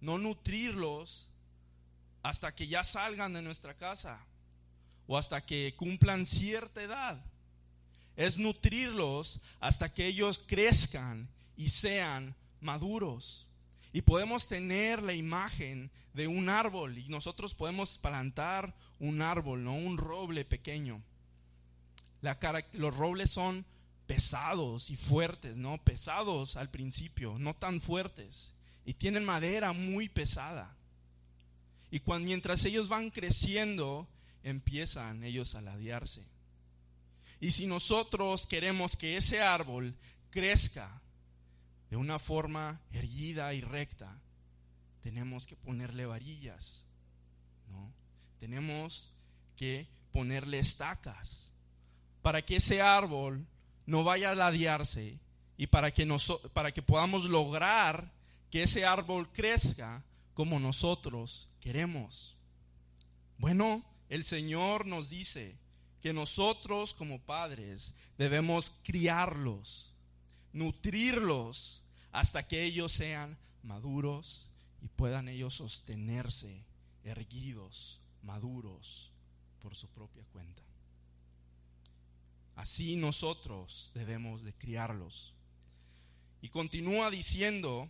No 0.00 0.18
nutrirlos 0.18 1.28
hasta 2.22 2.54
que 2.54 2.66
ya 2.66 2.84
salgan 2.84 3.32
de 3.32 3.42
nuestra 3.42 3.74
casa 3.74 4.24
o 5.06 5.16
hasta 5.16 5.44
que 5.44 5.74
cumplan 5.76 6.26
cierta 6.26 6.82
edad. 6.82 7.24
Es 8.16 8.38
nutrirlos 8.38 9.40
hasta 9.60 9.92
que 9.92 10.06
ellos 10.06 10.40
crezcan 10.46 11.28
y 11.56 11.70
sean 11.70 12.34
maduros. 12.60 13.46
Y 13.92 14.02
podemos 14.02 14.48
tener 14.48 15.02
la 15.02 15.12
imagen 15.12 15.90
de 16.14 16.26
un 16.26 16.48
árbol 16.48 16.98
y 16.98 17.08
nosotros 17.08 17.54
podemos 17.54 17.98
plantar 17.98 18.74
un 18.98 19.22
árbol, 19.22 19.64
no 19.64 19.74
un 19.74 19.98
roble 19.98 20.44
pequeño. 20.44 21.02
Los 22.72 22.96
robles 22.96 23.30
son 23.30 23.66
pesados 24.06 24.90
y 24.90 24.96
fuertes, 24.96 25.56
¿no? 25.56 25.78
Pesados 25.82 26.56
al 26.56 26.70
principio, 26.70 27.38
no 27.38 27.54
tan 27.54 27.80
fuertes. 27.80 28.54
Y 28.84 28.94
tienen 28.94 29.24
madera 29.24 29.72
muy 29.72 30.08
pesada. 30.08 30.74
Y 31.90 32.00
cuando, 32.00 32.26
mientras 32.26 32.64
ellos 32.64 32.88
van 32.88 33.10
creciendo, 33.10 34.08
empiezan 34.42 35.24
ellos 35.24 35.54
a 35.54 35.60
ladearse. 35.60 36.24
Y 37.40 37.50
si 37.50 37.66
nosotros 37.66 38.46
queremos 38.46 38.96
que 38.96 39.16
ese 39.16 39.42
árbol 39.42 39.94
crezca 40.30 41.00
de 41.90 41.96
una 41.96 42.18
forma 42.18 42.80
erguida 42.92 43.52
y 43.52 43.60
recta, 43.60 44.20
tenemos 45.02 45.46
que 45.46 45.56
ponerle 45.56 46.06
varillas, 46.06 46.84
¿no? 47.68 47.92
Tenemos 48.38 49.10
que 49.56 49.88
ponerle 50.12 50.60
estacas 50.60 51.51
para 52.22 52.42
que 52.42 52.56
ese 52.56 52.80
árbol 52.80 53.44
no 53.84 54.04
vaya 54.04 54.30
a 54.30 54.34
ladearse 54.34 55.18
y 55.56 55.66
para 55.66 55.90
que, 55.90 56.06
para 56.52 56.72
que 56.72 56.82
podamos 56.82 57.24
lograr 57.24 58.10
que 58.50 58.62
ese 58.62 58.84
árbol 58.84 59.28
crezca 59.32 60.02
como 60.34 60.58
nosotros 60.58 61.48
queremos. 61.60 62.36
Bueno, 63.38 63.84
el 64.08 64.24
Señor 64.24 64.86
nos 64.86 65.10
dice 65.10 65.56
que 66.00 66.12
nosotros 66.12 66.94
como 66.94 67.20
padres 67.20 67.94
debemos 68.18 68.72
criarlos, 68.82 69.92
nutrirlos 70.52 71.82
hasta 72.12 72.46
que 72.46 72.62
ellos 72.62 72.92
sean 72.92 73.38
maduros 73.62 74.48
y 74.82 74.88
puedan 74.88 75.28
ellos 75.28 75.54
sostenerse 75.54 76.64
erguidos, 77.04 78.00
maduros 78.22 79.10
por 79.60 79.74
su 79.74 79.88
propia 79.88 80.24
cuenta. 80.32 80.62
Así 82.56 82.96
nosotros 82.96 83.90
debemos 83.94 84.42
de 84.42 84.52
criarlos. 84.52 85.32
Y 86.40 86.48
continúa 86.48 87.10
diciendo, 87.10 87.88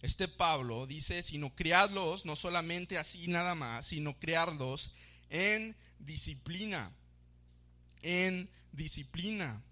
este 0.00 0.28
Pablo 0.28 0.86
dice, 0.86 1.22
sino 1.22 1.54
criarlos, 1.54 2.26
no 2.26 2.36
solamente 2.36 2.98
así 2.98 3.26
nada 3.28 3.54
más, 3.54 3.86
sino 3.86 4.18
criarlos 4.18 4.92
en 5.30 5.76
disciplina, 5.98 6.92
en 8.02 8.50
disciplina. 8.72 9.62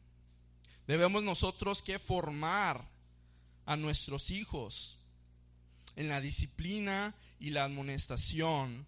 Debemos 0.87 1.22
nosotros 1.22 1.83
que 1.83 1.98
formar 1.98 2.88
a 3.66 3.76
nuestros 3.76 4.31
hijos 4.31 4.98
en 5.96 6.09
la 6.09 6.20
disciplina 6.20 7.14
y 7.38 7.50
la 7.50 7.64
amonestación 7.64 8.87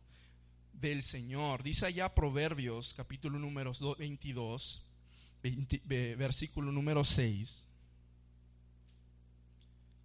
del 0.81 1.03
Señor. 1.03 1.63
Dice 1.63 1.87
allá 1.87 2.15
Proverbios 2.15 2.95
capítulo 2.95 3.39
número 3.39 3.73
22, 3.99 4.83
versículo 6.17 6.73
número 6.73 7.05
6. 7.05 7.67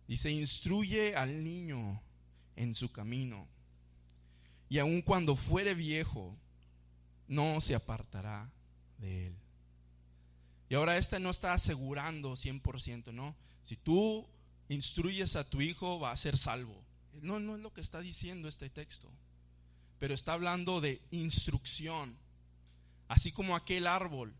Dice, 0.08 0.32
instruye 0.32 1.16
al 1.16 1.44
niño 1.44 2.02
en 2.56 2.74
su 2.74 2.92
camino, 2.92 3.48
y 4.68 4.80
aun 4.80 5.02
cuando 5.02 5.36
fuere 5.36 5.76
viejo, 5.76 6.36
no 7.28 7.62
se 7.62 7.76
apartará 7.76 8.50
de 8.98 9.28
él. 9.28 9.36
Y 10.68 10.76
ahora 10.76 10.98
este 10.98 11.20
no 11.20 11.30
está 11.30 11.54
asegurando 11.54 12.34
100%, 12.34 13.14
¿no? 13.14 13.36
Si 13.64 13.76
tú 13.76 14.28
instruyes 14.68 15.36
a 15.36 15.48
tu 15.48 15.62
hijo, 15.62 16.00
va 16.00 16.12
a 16.12 16.18
ser 16.18 16.38
salvo. 16.38 16.84
No, 17.22 17.40
no 17.40 17.56
es 17.56 17.62
lo 17.62 17.74
que 17.74 17.82
está 17.82 18.02
diciendo 18.02 18.48
este 18.48 18.70
texto, 18.70 19.12
pero 20.00 20.14
está 20.14 20.34
hablando 20.34 20.82
de 20.82 21.02
instrucción, 21.12 22.18
así 23.08 23.32
como 23.32 23.56
aquel 23.56 23.86
árbol, 23.86 24.34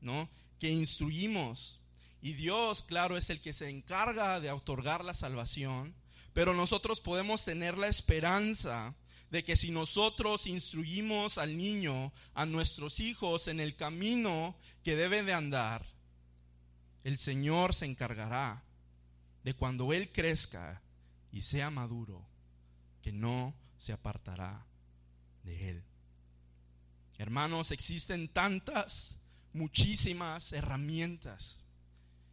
¿no? 0.00 0.28
Que 0.58 0.68
instruimos. 0.68 1.80
Y 2.20 2.34
Dios, 2.34 2.82
claro, 2.82 3.16
es 3.16 3.30
el 3.30 3.40
que 3.40 3.54
se 3.54 3.70
encarga 3.70 4.40
de 4.40 4.50
otorgar 4.50 5.04
la 5.04 5.14
salvación, 5.14 5.94
pero 6.32 6.54
nosotros 6.54 7.00
podemos 7.00 7.44
tener 7.44 7.78
la 7.78 7.86
esperanza 7.86 8.94
de 9.30 9.44
que 9.44 9.56
si 9.56 9.70
nosotros 9.70 10.48
instruimos 10.48 11.38
al 11.38 11.56
niño, 11.56 12.12
a 12.34 12.44
nuestros 12.46 12.98
hijos 12.98 13.46
en 13.46 13.60
el 13.60 13.76
camino 13.76 14.56
que 14.82 14.96
debe 14.96 15.22
de 15.22 15.32
andar, 15.32 15.86
el 17.04 17.16
Señor 17.16 17.74
se 17.74 17.86
encargará 17.86 18.64
de 19.44 19.54
cuando 19.54 19.92
Él 19.92 20.10
crezca 20.10 20.82
y 21.30 21.42
sea 21.42 21.70
maduro, 21.70 22.26
que 23.02 23.12
no 23.12 23.54
se 23.78 23.92
apartará 23.92 24.66
Él. 25.70 25.84
Hermanos, 27.18 27.70
existen 27.70 28.28
tantas, 28.28 29.16
muchísimas 29.52 30.52
herramientas 30.52 31.64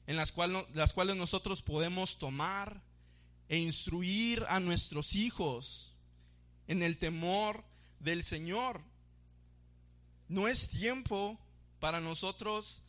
en 0.05 0.15
las, 0.15 0.33
las 0.73 0.93
cuales 0.93 1.15
nosotros 1.15 1.61
podemos 1.61 2.17
tomar 2.17 2.81
e 3.49 3.57
instruir 3.57 4.45
a 4.49 4.59
nuestros 4.59 5.15
hijos 5.15 5.93
en 6.67 6.83
el 6.83 6.97
temor 6.97 7.63
del 7.99 8.23
Señor. 8.23 8.81
No 10.27 10.47
es 10.47 10.69
tiempo 10.69 11.39
para 11.79 11.99
nosotros 11.99 12.81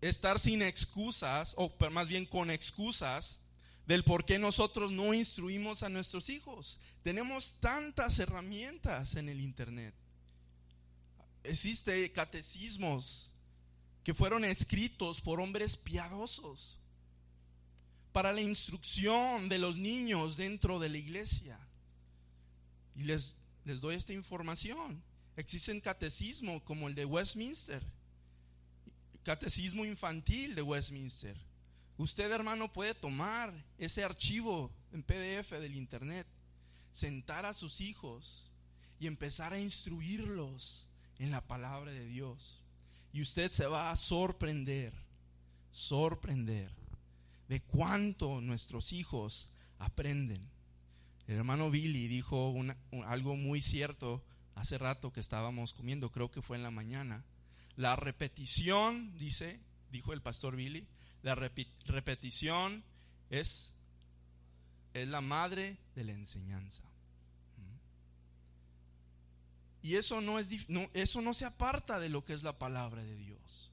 estar 0.00 0.38
sin 0.38 0.62
excusas, 0.62 1.54
o 1.56 1.72
más 1.90 2.08
bien 2.08 2.26
con 2.26 2.50
excusas, 2.50 3.40
del 3.88 4.04
por 4.04 4.26
qué 4.26 4.38
nosotros 4.38 4.92
no 4.92 5.14
instruimos 5.14 5.82
a 5.82 5.88
nuestros 5.88 6.28
hijos. 6.28 6.78
Tenemos 7.02 7.54
tantas 7.58 8.18
herramientas 8.18 9.14
en 9.16 9.30
el 9.30 9.40
Internet. 9.40 9.94
Existe 11.42 12.12
catecismos 12.12 13.30
que 14.04 14.12
fueron 14.12 14.44
escritos 14.44 15.22
por 15.22 15.40
hombres 15.40 15.78
piadosos 15.78 16.76
para 18.12 18.30
la 18.30 18.42
instrucción 18.42 19.48
de 19.48 19.58
los 19.58 19.78
niños 19.78 20.36
dentro 20.36 20.78
de 20.78 20.90
la 20.90 20.98
iglesia. 20.98 21.58
Y 22.94 23.04
les, 23.04 23.38
les 23.64 23.80
doy 23.80 23.94
esta 23.94 24.12
información. 24.12 25.02
Existen 25.34 25.80
catecismos 25.80 26.62
como 26.62 26.88
el 26.88 26.94
de 26.94 27.06
Westminster, 27.06 27.82
Catecismo 29.22 29.86
Infantil 29.86 30.54
de 30.54 30.60
Westminster. 30.60 31.47
Usted, 31.98 32.30
hermano, 32.30 32.72
puede 32.72 32.94
tomar 32.94 33.52
ese 33.76 34.04
archivo 34.04 34.70
en 34.92 35.02
PDF 35.02 35.50
del 35.50 35.74
Internet, 35.74 36.26
sentar 36.92 37.44
a 37.44 37.54
sus 37.54 37.80
hijos 37.80 38.48
y 39.00 39.08
empezar 39.08 39.52
a 39.52 39.58
instruirlos 39.58 40.86
en 41.18 41.32
la 41.32 41.40
palabra 41.40 41.90
de 41.90 42.06
Dios. 42.06 42.62
Y 43.12 43.20
usted 43.20 43.50
se 43.50 43.66
va 43.66 43.90
a 43.90 43.96
sorprender, 43.96 44.92
sorprender 45.72 46.70
de 47.48 47.62
cuánto 47.62 48.40
nuestros 48.40 48.92
hijos 48.92 49.50
aprenden. 49.78 50.48
El 51.26 51.36
hermano 51.36 51.68
Billy 51.68 52.06
dijo 52.06 52.54
algo 53.06 53.34
muy 53.34 53.60
cierto 53.60 54.24
hace 54.54 54.78
rato 54.78 55.12
que 55.12 55.20
estábamos 55.20 55.72
comiendo, 55.72 56.10
creo 56.10 56.30
que 56.30 56.42
fue 56.42 56.56
en 56.56 56.62
la 56.62 56.70
mañana 56.70 57.24
la 57.76 57.96
repetición, 57.96 59.16
dice, 59.18 59.60
dijo 59.90 60.12
el 60.12 60.20
pastor 60.20 60.56
Billy, 60.56 60.86
la 61.22 61.34
repetición 61.34 62.84
es, 63.30 63.72
es 64.94 65.08
la 65.08 65.20
madre 65.20 65.76
de 65.94 66.04
la 66.04 66.12
enseñanza. 66.12 66.82
Y 69.82 69.96
eso 69.96 70.20
no, 70.20 70.38
es, 70.38 70.50
eso 70.92 71.22
no 71.22 71.34
se 71.34 71.44
aparta 71.44 72.00
de 72.00 72.08
lo 72.08 72.24
que 72.24 72.34
es 72.34 72.42
la 72.42 72.58
palabra 72.58 73.02
de 73.02 73.16
Dios. 73.16 73.70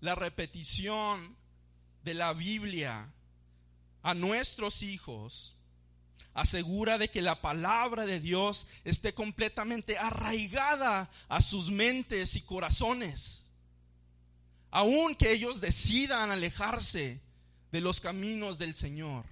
La 0.00 0.14
repetición 0.14 1.36
de 2.04 2.14
la 2.14 2.32
Biblia 2.32 3.12
a 4.02 4.14
nuestros 4.14 4.82
hijos 4.82 5.56
asegura 6.34 6.98
de 6.98 7.10
que 7.10 7.20
la 7.20 7.40
palabra 7.40 8.06
de 8.06 8.20
Dios 8.20 8.66
esté 8.84 9.12
completamente 9.12 9.98
arraigada 9.98 11.10
a 11.28 11.42
sus 11.42 11.70
mentes 11.70 12.36
y 12.36 12.42
corazones. 12.42 13.44
Aun 14.70 15.14
que 15.14 15.32
ellos 15.32 15.60
decidan 15.60 16.30
alejarse 16.30 17.20
de 17.72 17.80
los 17.80 18.00
caminos 18.00 18.58
del 18.58 18.74
Señor. 18.74 19.24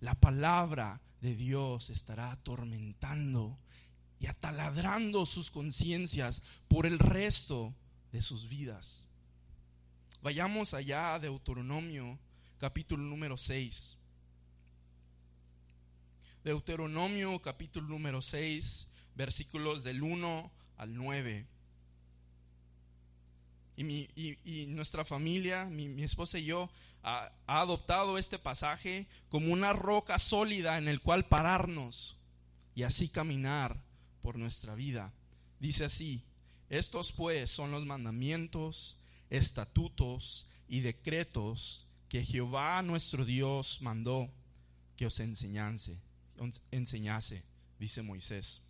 la 0.00 0.14
palabra 0.14 1.00
de 1.20 1.34
Dios 1.34 1.90
estará 1.90 2.30
atormentando 2.30 3.58
y 4.20 4.26
ataladrando 4.26 5.26
sus 5.26 5.50
conciencias 5.50 6.42
por 6.68 6.86
el 6.86 7.00
resto 7.00 7.74
de 8.12 8.22
sus 8.22 8.48
vidas. 8.48 9.06
Vayamos 10.22 10.74
allá 10.74 11.14
a 11.14 11.18
Deuteronomio 11.18 12.18
capítulo 12.58 13.02
número 13.02 13.36
6. 13.36 13.96
Deuteronomio 16.44 17.40
capítulo 17.40 17.88
número 17.88 18.22
6, 18.22 18.88
versículos 19.14 19.82
del 19.82 20.02
1 20.02 20.50
al 20.76 20.94
9. 20.94 21.46
Y, 23.78 24.66
nuestra 24.68 25.04
familia, 25.04 25.64
mi, 25.66 26.02
esposa 26.02 26.38
y 26.38 26.46
yo, 26.46 26.68
ha, 27.04 27.30
ha, 27.46 27.60
adoptado 27.60 28.18
este 28.18 28.38
pasaje 28.38 29.06
como 29.28 29.52
una 29.52 29.72
roca 29.72 30.18
sólida 30.18 30.78
en 30.78 30.88
el 30.88 31.00
cual 31.00 31.26
pararnos 31.26 32.16
y 32.74 32.82
así 32.82 33.08
caminar 33.08 33.80
por 34.20 34.36
nuestra 34.36 34.74
vida. 34.74 35.12
Dice 35.60 35.84
así, 35.84 36.24
estos 36.68 37.12
pues 37.12 37.50
son 37.50 37.70
los 37.70 37.86
mandamientos, 37.86 38.98
estatutos 39.30 40.48
y 40.68 40.80
decretos 40.80 41.86
que 42.08 42.24
Jehová 42.24 42.82
nuestro 42.82 43.24
Dios 43.24 43.80
mandó 43.80 44.28
que 44.96 45.06
os 45.06 45.20
enseñase, 45.20 45.98
enseñase, 46.70 47.44
dice 47.78 48.02
Moisés, 48.02 48.60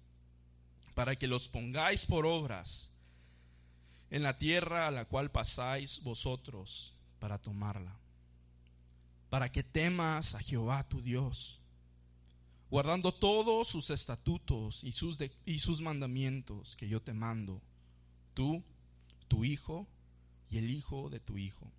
para 0.94 1.16
que 1.16 1.26
los 1.26 1.48
pongáis 1.48 2.04
por 2.04 2.26
obras 2.26 2.90
en 4.10 4.22
la 4.22 4.38
tierra 4.38 4.86
a 4.86 4.90
la 4.90 5.04
cual 5.04 5.30
pasáis 5.30 6.02
vosotros 6.02 6.94
para 7.18 7.38
tomarla, 7.38 7.96
para 9.28 9.50
que 9.50 9.62
temas 9.62 10.34
a 10.34 10.40
Jehová 10.40 10.86
tu 10.88 11.02
Dios, 11.02 11.60
guardando 12.70 13.12
todos 13.12 13.68
sus 13.68 13.90
estatutos 13.90 14.84
y 14.84 14.92
sus, 14.92 15.18
y 15.44 15.58
sus 15.58 15.80
mandamientos 15.80 16.76
que 16.76 16.88
yo 16.88 17.00
te 17.00 17.12
mando, 17.12 17.60
tú, 18.34 18.62
tu 19.26 19.44
hijo 19.44 19.86
y 20.50 20.58
el 20.58 20.70
hijo 20.70 21.10
de 21.10 21.20
tu 21.20 21.36
hijo, 21.36 21.70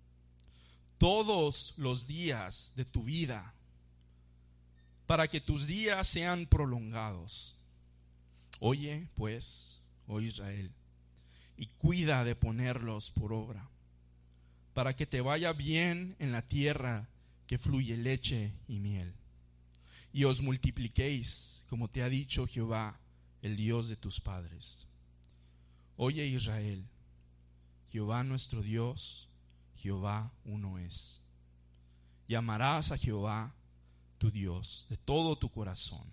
todos 0.98 1.74
los 1.76 2.06
días 2.06 2.72
de 2.76 2.84
tu 2.84 3.04
vida, 3.04 3.54
para 5.06 5.26
que 5.26 5.40
tus 5.40 5.66
días 5.66 6.06
sean 6.06 6.46
prolongados. 6.46 7.56
Oye, 8.60 9.08
pues, 9.16 9.80
oh 10.06 10.20
Israel, 10.20 10.70
y 11.60 11.66
cuida 11.66 12.24
de 12.24 12.34
ponerlos 12.34 13.10
por 13.10 13.34
obra, 13.34 13.68
para 14.72 14.96
que 14.96 15.04
te 15.04 15.20
vaya 15.20 15.52
bien 15.52 16.16
en 16.18 16.32
la 16.32 16.40
tierra 16.40 17.10
que 17.46 17.58
fluye 17.58 17.98
leche 17.98 18.54
y 18.66 18.80
miel, 18.80 19.12
y 20.10 20.24
os 20.24 20.40
multipliquéis, 20.40 21.66
como 21.68 21.88
te 21.88 22.02
ha 22.02 22.08
dicho 22.08 22.46
Jehová, 22.46 22.98
el 23.42 23.58
Dios 23.58 23.90
de 23.90 23.96
tus 23.96 24.22
padres. 24.22 24.86
Oye 25.98 26.26
Israel, 26.26 26.82
Jehová 27.88 28.24
nuestro 28.24 28.62
Dios, 28.62 29.28
Jehová 29.76 30.32
uno 30.46 30.78
es. 30.78 31.20
Llamarás 32.26 32.90
a 32.90 32.96
Jehová 32.96 33.54
tu 34.16 34.30
Dios 34.30 34.86
de 34.88 34.96
todo 34.96 35.36
tu 35.36 35.50
corazón 35.50 36.10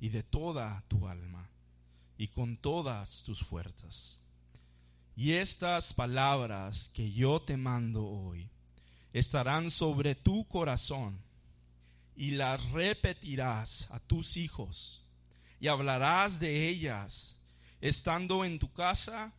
y 0.00 0.08
de 0.08 0.24
toda 0.24 0.82
tu 0.88 1.06
alma 1.06 1.48
y 2.18 2.26
con 2.26 2.56
todas 2.56 3.22
tus 3.22 3.44
fuerzas 3.44 4.18
y 5.16 5.32
estas 5.32 5.94
palabras 5.94 6.90
que 6.90 7.10
yo 7.10 7.40
te 7.40 7.56
mando 7.56 8.04
hoy 8.04 8.50
estarán 9.14 9.70
sobre 9.70 10.14
tu 10.14 10.46
corazón 10.46 11.18
y 12.14 12.32
las 12.32 12.70
repetirás 12.72 13.88
a 13.90 13.98
tus 13.98 14.36
hijos 14.36 15.02
y 15.58 15.68
hablarás 15.68 16.38
de 16.38 16.68
ellas 16.68 17.34
estando 17.80 18.44
en 18.44 18.58
tu 18.58 18.70
casa 18.74 19.32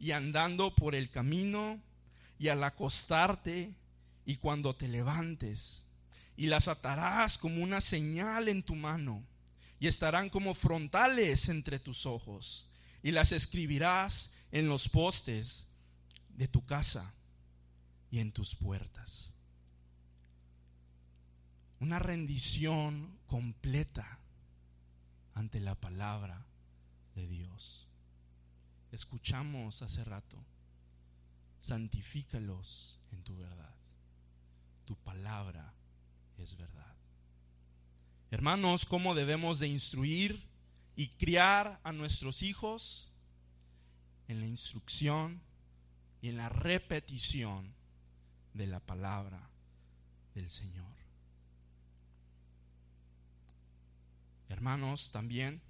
y 0.00 0.12
andando 0.12 0.74
por 0.74 0.94
el 0.94 1.10
camino 1.10 1.78
y 2.38 2.48
al 2.48 2.64
acostarte 2.64 3.74
y 4.24 4.36
cuando 4.36 4.76
te 4.76 4.88
levantes 4.88 5.84
y 6.38 6.46
las 6.46 6.68
atarás 6.68 7.36
como 7.36 7.62
una 7.62 7.82
señal 7.82 8.48
en 8.48 8.62
tu 8.62 8.74
mano 8.74 9.22
y 9.78 9.88
estarán 9.88 10.30
como 10.30 10.54
frontales 10.54 11.50
entre 11.50 11.78
tus 11.78 12.06
ojos 12.06 12.66
y 13.02 13.10
las 13.10 13.32
escribirás 13.32 14.30
en 14.52 14.68
los 14.68 14.88
postes 14.88 15.66
de 16.36 16.48
tu 16.48 16.64
casa 16.64 17.12
y 18.10 18.20
en 18.20 18.32
tus 18.32 18.54
puertas. 18.54 19.32
Una 21.80 21.98
rendición 21.98 23.18
completa 23.26 24.18
ante 25.34 25.60
la 25.60 25.74
palabra 25.74 26.44
de 27.14 27.28
Dios. 27.28 27.86
Escuchamos 28.90 29.82
hace 29.82 30.02
rato, 30.04 30.44
santifícalos 31.60 32.98
en 33.12 33.22
tu 33.22 33.36
verdad. 33.36 33.74
Tu 34.86 34.96
palabra 34.96 35.74
es 36.38 36.56
verdad. 36.56 36.96
Hermanos, 38.30 38.84
¿cómo 38.84 39.14
debemos 39.14 39.58
de 39.58 39.68
instruir 39.68 40.48
y 40.96 41.08
criar 41.10 41.80
a 41.84 41.92
nuestros 41.92 42.42
hijos? 42.42 43.07
En 44.28 44.40
la 44.40 44.46
instrucción 44.46 45.40
y 46.20 46.28
en 46.28 46.36
la 46.36 46.48
repetición 46.48 47.74
de 48.54 48.66
la 48.66 48.80
palabra 48.80 49.48
del 50.34 50.50
Señor. 50.50 50.86
Hermanos, 54.48 55.10
también, 55.10 55.60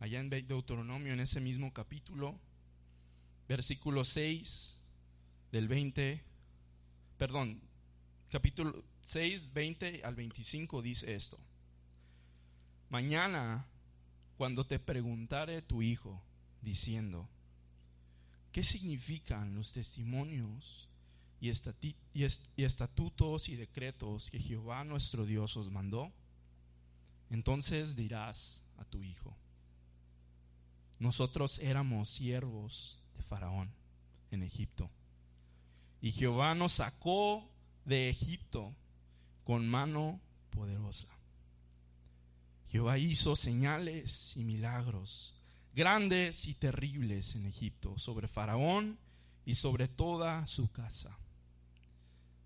allá 0.00 0.20
en 0.20 0.30
Deuteronomio, 0.30 1.12
en 1.12 1.20
ese 1.20 1.40
mismo 1.40 1.72
capítulo, 1.72 2.38
versículo 3.48 4.04
6 4.04 4.78
del 5.52 5.68
20, 5.68 6.22
perdón, 7.18 7.60
capítulo 8.30 8.84
6, 9.04 9.52
20 9.52 10.02
al 10.04 10.16
25 10.16 10.82
dice 10.82 11.14
esto. 11.14 11.38
Mañana, 12.88 13.66
cuando 14.36 14.66
te 14.66 14.78
preguntare 14.78 15.62
tu 15.62 15.82
hijo, 15.82 16.22
diciendo, 16.66 17.28
¿qué 18.50 18.64
significan 18.64 19.54
los 19.54 19.72
testimonios 19.72 20.88
y, 21.40 21.48
estatutos 22.56 23.48
y 23.48 23.54
decretos 23.54 24.30
que 24.32 24.40
Jehová 24.40 24.82
nuestro 24.82 25.24
Dios 25.24 25.56
os 25.56 25.70
mandó? 25.70 26.12
Entonces 27.30 27.94
dirás 27.94 28.62
a 28.78 28.84
tu 28.84 29.04
hijo, 29.04 29.36
nosotros 30.98 31.60
éramos 31.60 32.10
siervos 32.10 32.98
de 33.16 33.22
Faraón 33.22 33.70
en 34.32 34.42
Egipto, 34.42 34.90
y 36.00 36.10
Jehová 36.10 36.56
nos 36.56 36.72
sacó 36.72 37.48
de 37.84 38.10
Egipto 38.10 38.74
con 39.44 39.68
mano 39.68 40.20
poderosa. 40.50 41.06
Jehová 42.66 42.98
hizo 42.98 43.36
señales 43.36 44.36
y 44.36 44.42
milagros 44.42 45.35
grandes 45.76 46.46
y 46.46 46.54
terribles 46.54 47.34
en 47.36 47.44
Egipto, 47.44 47.98
sobre 47.98 48.28
Faraón 48.28 48.98
y 49.44 49.56
sobre 49.56 49.88
toda 49.88 50.46
su 50.46 50.72
casa, 50.72 51.18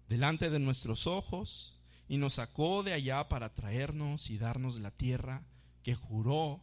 delante 0.09 0.51
de 0.51 0.59
nuestros 0.59 1.07
ojos, 1.07 1.77
y 2.09 2.17
nos 2.17 2.35
sacó 2.35 2.83
de 2.83 2.93
allá 2.93 3.29
para 3.29 3.55
traernos 3.55 4.31
y 4.31 4.39
darnos 4.39 4.81
la 4.81 4.91
tierra 4.91 5.45
que 5.85 5.95
juró 5.95 6.61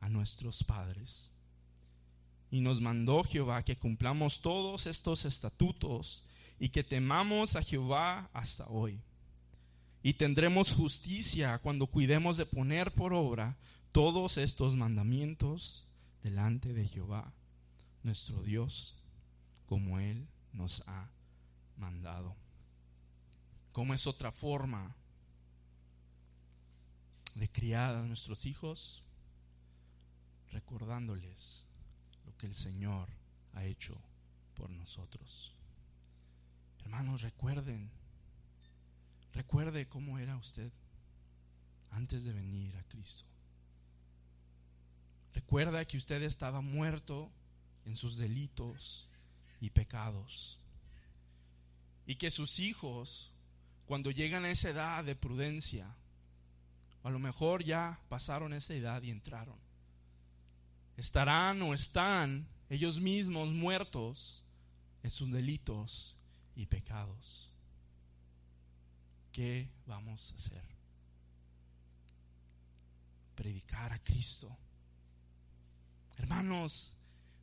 a 0.00 0.08
nuestros 0.08 0.62
padres. 0.62 1.32
Y 2.52 2.60
nos 2.60 2.80
mandó 2.80 3.24
Jehová 3.24 3.64
que 3.64 3.76
cumplamos 3.76 4.40
todos 4.40 4.86
estos 4.86 5.24
estatutos 5.24 6.24
y 6.60 6.68
que 6.68 6.84
temamos 6.84 7.56
a 7.56 7.62
Jehová 7.62 8.30
hasta 8.32 8.68
hoy. 8.68 9.00
Y 10.04 10.14
tendremos 10.14 10.76
justicia 10.76 11.58
cuando 11.58 11.88
cuidemos 11.88 12.36
de 12.36 12.46
poner 12.46 12.94
por 12.94 13.12
obra 13.12 13.56
todos 13.90 14.38
estos 14.38 14.76
mandamientos 14.76 15.87
delante 16.22 16.72
de 16.72 16.86
Jehová, 16.86 17.32
nuestro 18.02 18.42
Dios, 18.42 18.96
como 19.66 19.98
Él 19.98 20.26
nos 20.52 20.82
ha 20.86 21.10
mandado. 21.76 22.36
Como 23.72 23.94
es 23.94 24.06
otra 24.06 24.32
forma 24.32 24.96
de 27.34 27.48
criar 27.48 27.94
a 27.94 28.02
nuestros 28.02 28.46
hijos? 28.46 29.02
Recordándoles 30.50 31.64
lo 32.26 32.36
que 32.36 32.46
el 32.46 32.56
Señor 32.56 33.08
ha 33.54 33.64
hecho 33.64 34.00
por 34.54 34.70
nosotros. 34.70 35.52
Hermanos, 36.80 37.22
recuerden, 37.22 37.90
recuerde 39.32 39.88
cómo 39.88 40.18
era 40.18 40.36
usted 40.36 40.72
antes 41.90 42.24
de 42.24 42.32
venir 42.32 42.76
a 42.76 42.82
Cristo. 42.84 43.24
Recuerda 45.34 45.84
que 45.84 45.96
usted 45.96 46.22
estaba 46.22 46.60
muerto 46.60 47.30
en 47.84 47.96
sus 47.96 48.16
delitos 48.16 49.08
y 49.60 49.70
pecados. 49.70 50.58
Y 52.06 52.16
que 52.16 52.30
sus 52.30 52.58
hijos 52.58 53.32
cuando 53.88 54.10
llegan 54.10 54.44
a 54.44 54.50
esa 54.50 54.68
edad 54.68 55.02
de 55.02 55.16
prudencia, 55.16 55.96
a 57.02 57.08
lo 57.10 57.18
mejor 57.18 57.64
ya 57.64 57.98
pasaron 58.10 58.52
esa 58.52 58.74
edad 58.74 59.02
y 59.02 59.10
entraron. 59.10 59.58
Estarán 60.98 61.62
o 61.62 61.72
están 61.72 62.46
ellos 62.68 63.00
mismos 63.00 63.48
muertos 63.48 64.44
en 65.02 65.10
sus 65.10 65.32
delitos 65.32 66.18
y 66.54 66.66
pecados. 66.66 67.50
¿Qué 69.32 69.70
vamos 69.86 70.32
a 70.32 70.36
hacer? 70.36 70.64
Predicar 73.36 73.94
a 73.94 73.98
Cristo. 74.00 74.54
Hermanos, 76.18 76.92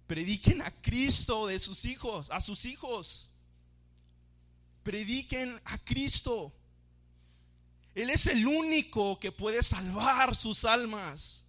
prediquen 0.07 0.61
a 0.61 0.71
Cristo 0.81 1.47
de 1.47 1.59
sus 1.59 1.85
hijos, 1.85 2.29
a 2.29 2.41
sus 2.41 2.65
hijos. 2.65 3.29
Prediquen 4.83 5.59
a 5.65 5.77
Cristo. 5.79 6.53
Él 7.95 8.09
es 8.09 8.27
el 8.27 8.45
único 8.45 9.19
que 9.19 9.31
puede 9.31 9.63
salvar 9.63 10.35
sus 10.35 10.65
almas 10.65 11.43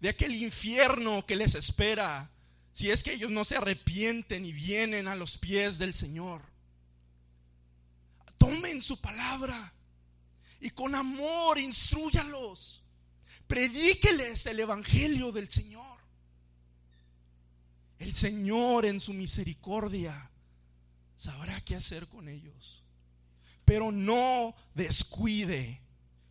de 0.00 0.08
aquel 0.08 0.34
infierno 0.34 1.24
que 1.26 1.36
les 1.36 1.54
espera 1.54 2.30
si 2.72 2.90
es 2.90 3.04
que 3.04 3.12
ellos 3.12 3.30
no 3.30 3.44
se 3.44 3.56
arrepienten 3.56 4.44
y 4.44 4.52
vienen 4.52 5.06
a 5.06 5.14
los 5.14 5.38
pies 5.38 5.78
del 5.78 5.94
Señor. 5.94 6.42
Tomen 8.36 8.82
su 8.82 9.00
palabra 9.00 9.72
y 10.60 10.70
con 10.70 10.94
amor 10.94 11.58
instruyalos. 11.58 12.82
Predíqueles 13.46 14.46
el 14.46 14.58
evangelio 14.58 15.30
del 15.30 15.48
Señor. 15.48 15.93
El 18.04 18.12
Señor 18.12 18.84
en 18.84 19.00
su 19.00 19.14
misericordia 19.14 20.30
sabrá 21.16 21.62
qué 21.62 21.74
hacer 21.74 22.06
con 22.06 22.28
ellos. 22.28 22.84
Pero 23.64 23.90
no 23.90 24.54
descuide, 24.74 25.80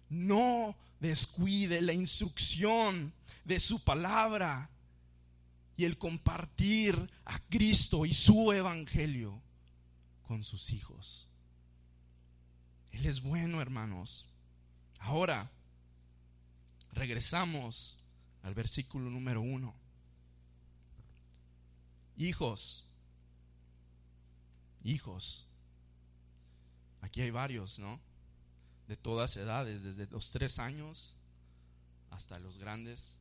no 0.07 0.78
descuide 0.99 1.82
la 1.82 1.93
instrucción 1.93 3.11
de 3.43 3.59
su 3.59 3.84
palabra 3.84 4.69
y 5.76 5.86
el 5.86 5.97
compartir 5.97 7.09
a 7.26 7.39
Cristo 7.49 8.05
y 8.05 8.13
su 8.13 8.53
evangelio 8.53 9.41
con 10.28 10.43
sus 10.43 10.69
hijos. 10.69 11.28
Él 12.91 13.07
es 13.07 13.19
bueno, 13.19 13.63
hermanos. 13.63 14.28
Ahora, 14.99 15.49
regresamos 16.91 17.97
al 18.43 18.53
versículo 18.53 19.09
número 19.09 19.41
uno. 19.41 19.83
Hijos, 22.18 22.86
hijos. 24.84 25.47
Aquí 27.01 27.22
hay 27.22 27.32
varios, 27.32 27.80
¿no? 27.80 27.99
De 28.88 28.95
todas 28.95 29.36
edades, 29.38 29.84
desde 29.84 30.07
los 30.07 30.32
tres 30.32 30.59
años 30.59 31.16
hasta 32.11 32.38
los 32.39 32.57
grandes, 32.57 33.18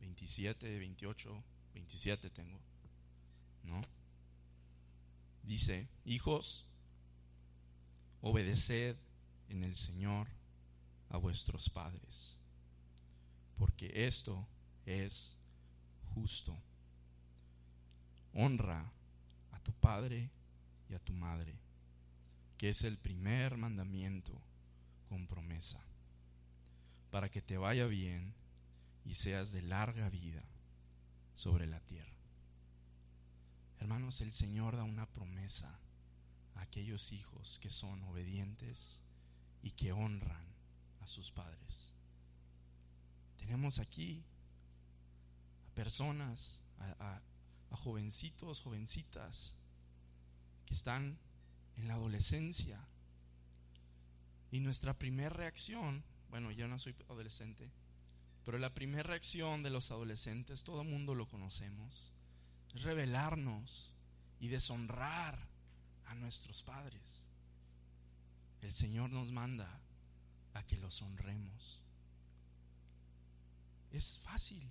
27, 0.00 0.78
28, 0.78 1.44
27 1.74 2.30
tengo, 2.30 2.58
¿no? 3.64 3.82
Dice, 5.42 5.88
hijos, 6.04 6.64
obedeced 8.20 8.96
en 9.48 9.64
el 9.64 9.76
Señor 9.76 10.28
a 11.10 11.18
vuestros 11.18 11.68
padres, 11.68 12.36
porque 13.56 14.06
esto 14.06 14.46
es 14.86 15.36
justo. 16.14 16.56
Honra 18.40 18.92
a 19.50 19.58
tu 19.58 19.72
padre 19.72 20.30
y 20.88 20.94
a 20.94 21.00
tu 21.00 21.12
madre, 21.12 21.58
que 22.56 22.68
es 22.68 22.84
el 22.84 22.96
primer 22.96 23.56
mandamiento 23.56 24.40
con 25.08 25.26
promesa, 25.26 25.80
para 27.10 27.30
que 27.30 27.42
te 27.42 27.56
vaya 27.56 27.86
bien 27.86 28.32
y 29.04 29.16
seas 29.16 29.50
de 29.50 29.62
larga 29.62 30.08
vida 30.08 30.44
sobre 31.34 31.66
la 31.66 31.80
tierra. 31.80 32.14
Hermanos, 33.80 34.20
el 34.20 34.32
Señor 34.32 34.76
da 34.76 34.84
una 34.84 35.06
promesa 35.06 35.76
a 36.54 36.60
aquellos 36.60 37.10
hijos 37.10 37.58
que 37.58 37.70
son 37.70 38.04
obedientes 38.04 39.00
y 39.62 39.72
que 39.72 39.90
honran 39.90 40.46
a 41.00 41.08
sus 41.08 41.32
padres. 41.32 41.92
Tenemos 43.36 43.80
aquí 43.80 44.22
a 45.66 45.74
personas, 45.74 46.62
a, 46.78 47.20
jovencitos, 47.76 48.60
jovencitas, 48.60 49.54
que 50.66 50.74
están 50.74 51.18
en 51.76 51.88
la 51.88 51.94
adolescencia. 51.94 52.78
Y 54.50 54.60
nuestra 54.60 54.94
primera 54.94 55.30
reacción, 55.30 56.02
bueno, 56.30 56.50
yo 56.50 56.68
no 56.68 56.78
soy 56.78 56.94
adolescente, 57.08 57.70
pero 58.44 58.58
la 58.58 58.72
primera 58.72 59.02
reacción 59.02 59.62
de 59.62 59.70
los 59.70 59.90
adolescentes, 59.90 60.64
todo 60.64 60.82
el 60.82 60.88
mundo 60.88 61.14
lo 61.14 61.28
conocemos, 61.28 62.12
es 62.74 62.82
rebelarnos 62.82 63.92
y 64.40 64.48
deshonrar 64.48 65.38
a 66.06 66.14
nuestros 66.14 66.62
padres. 66.62 67.26
El 68.62 68.72
Señor 68.72 69.10
nos 69.10 69.30
manda 69.30 69.80
a 70.54 70.62
que 70.64 70.76
los 70.78 71.00
honremos. 71.02 71.80
Es 73.92 74.18
fácil 74.20 74.62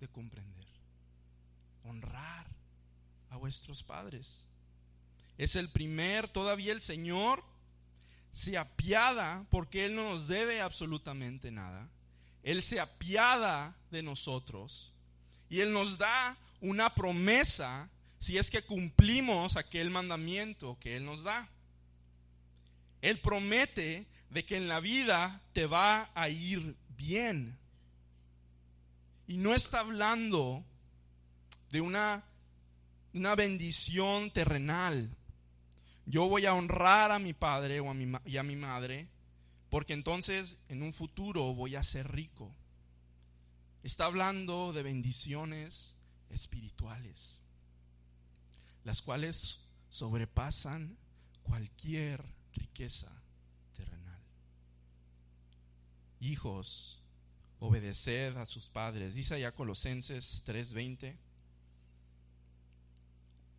de 0.00 0.08
comprender. 0.08 0.81
Honrar 1.84 2.46
a 3.30 3.36
vuestros 3.36 3.82
padres. 3.82 4.46
Es 5.38 5.56
el 5.56 5.70
primer, 5.70 6.28
todavía 6.28 6.72
el 6.72 6.82
Señor 6.82 7.44
se 8.32 8.56
apiada 8.56 9.44
porque 9.50 9.84
Él 9.84 9.94
no 9.94 10.10
nos 10.10 10.26
debe 10.26 10.60
absolutamente 10.60 11.50
nada. 11.50 11.88
Él 12.42 12.62
se 12.62 12.80
apiada 12.80 13.76
de 13.90 14.02
nosotros 14.02 14.92
y 15.48 15.60
Él 15.60 15.72
nos 15.72 15.98
da 15.98 16.36
una 16.60 16.94
promesa 16.94 17.88
si 18.18 18.38
es 18.38 18.50
que 18.50 18.62
cumplimos 18.62 19.56
aquel 19.56 19.90
mandamiento 19.90 20.78
que 20.80 20.96
Él 20.96 21.04
nos 21.04 21.22
da. 21.22 21.48
Él 23.00 23.20
promete 23.20 24.06
de 24.30 24.44
que 24.44 24.56
en 24.56 24.68
la 24.68 24.80
vida 24.80 25.42
te 25.52 25.66
va 25.66 26.10
a 26.14 26.28
ir 26.28 26.76
bien. 26.96 27.58
Y 29.26 29.36
no 29.36 29.54
está 29.54 29.80
hablando 29.80 30.64
de 31.72 31.80
una, 31.80 32.22
una 33.14 33.34
bendición 33.34 34.30
terrenal. 34.30 35.10
Yo 36.06 36.28
voy 36.28 36.46
a 36.46 36.54
honrar 36.54 37.10
a 37.10 37.18
mi 37.18 37.32
padre 37.32 37.80
o 37.80 37.90
a 37.90 37.94
mi, 37.94 38.12
y 38.24 38.36
a 38.36 38.44
mi 38.44 38.54
madre 38.54 39.08
porque 39.72 39.94
entonces 39.94 40.58
en 40.68 40.82
un 40.82 40.92
futuro 40.92 41.54
voy 41.54 41.76
a 41.76 41.82
ser 41.82 42.12
rico. 42.12 42.54
Está 43.82 44.04
hablando 44.04 44.74
de 44.74 44.82
bendiciones 44.82 45.96
espirituales, 46.28 47.40
las 48.84 49.00
cuales 49.00 49.60
sobrepasan 49.88 50.98
cualquier 51.42 52.22
riqueza 52.52 53.10
terrenal. 53.74 54.20
Hijos, 56.20 57.00
obedeced 57.58 58.36
a 58.36 58.44
sus 58.44 58.68
padres. 58.68 59.14
Dice 59.14 59.36
allá 59.36 59.52
Colosenses 59.52 60.44
3:20. 60.44 61.16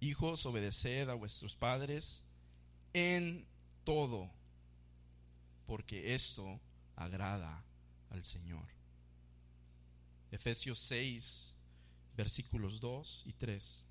Hijos, 0.03 0.45
obedeced 0.45 1.07
a 1.07 1.13
vuestros 1.13 1.55
padres 1.55 2.25
en 2.91 3.47
todo, 3.85 4.29
porque 5.65 6.13
esto 6.13 6.59
agrada 6.97 7.63
al 8.09 8.25
Señor. 8.25 8.67
Efesios 10.29 10.79
6, 10.79 11.55
versículos 12.17 12.81
2 12.81 13.23
y 13.27 13.31
3. 13.31 13.85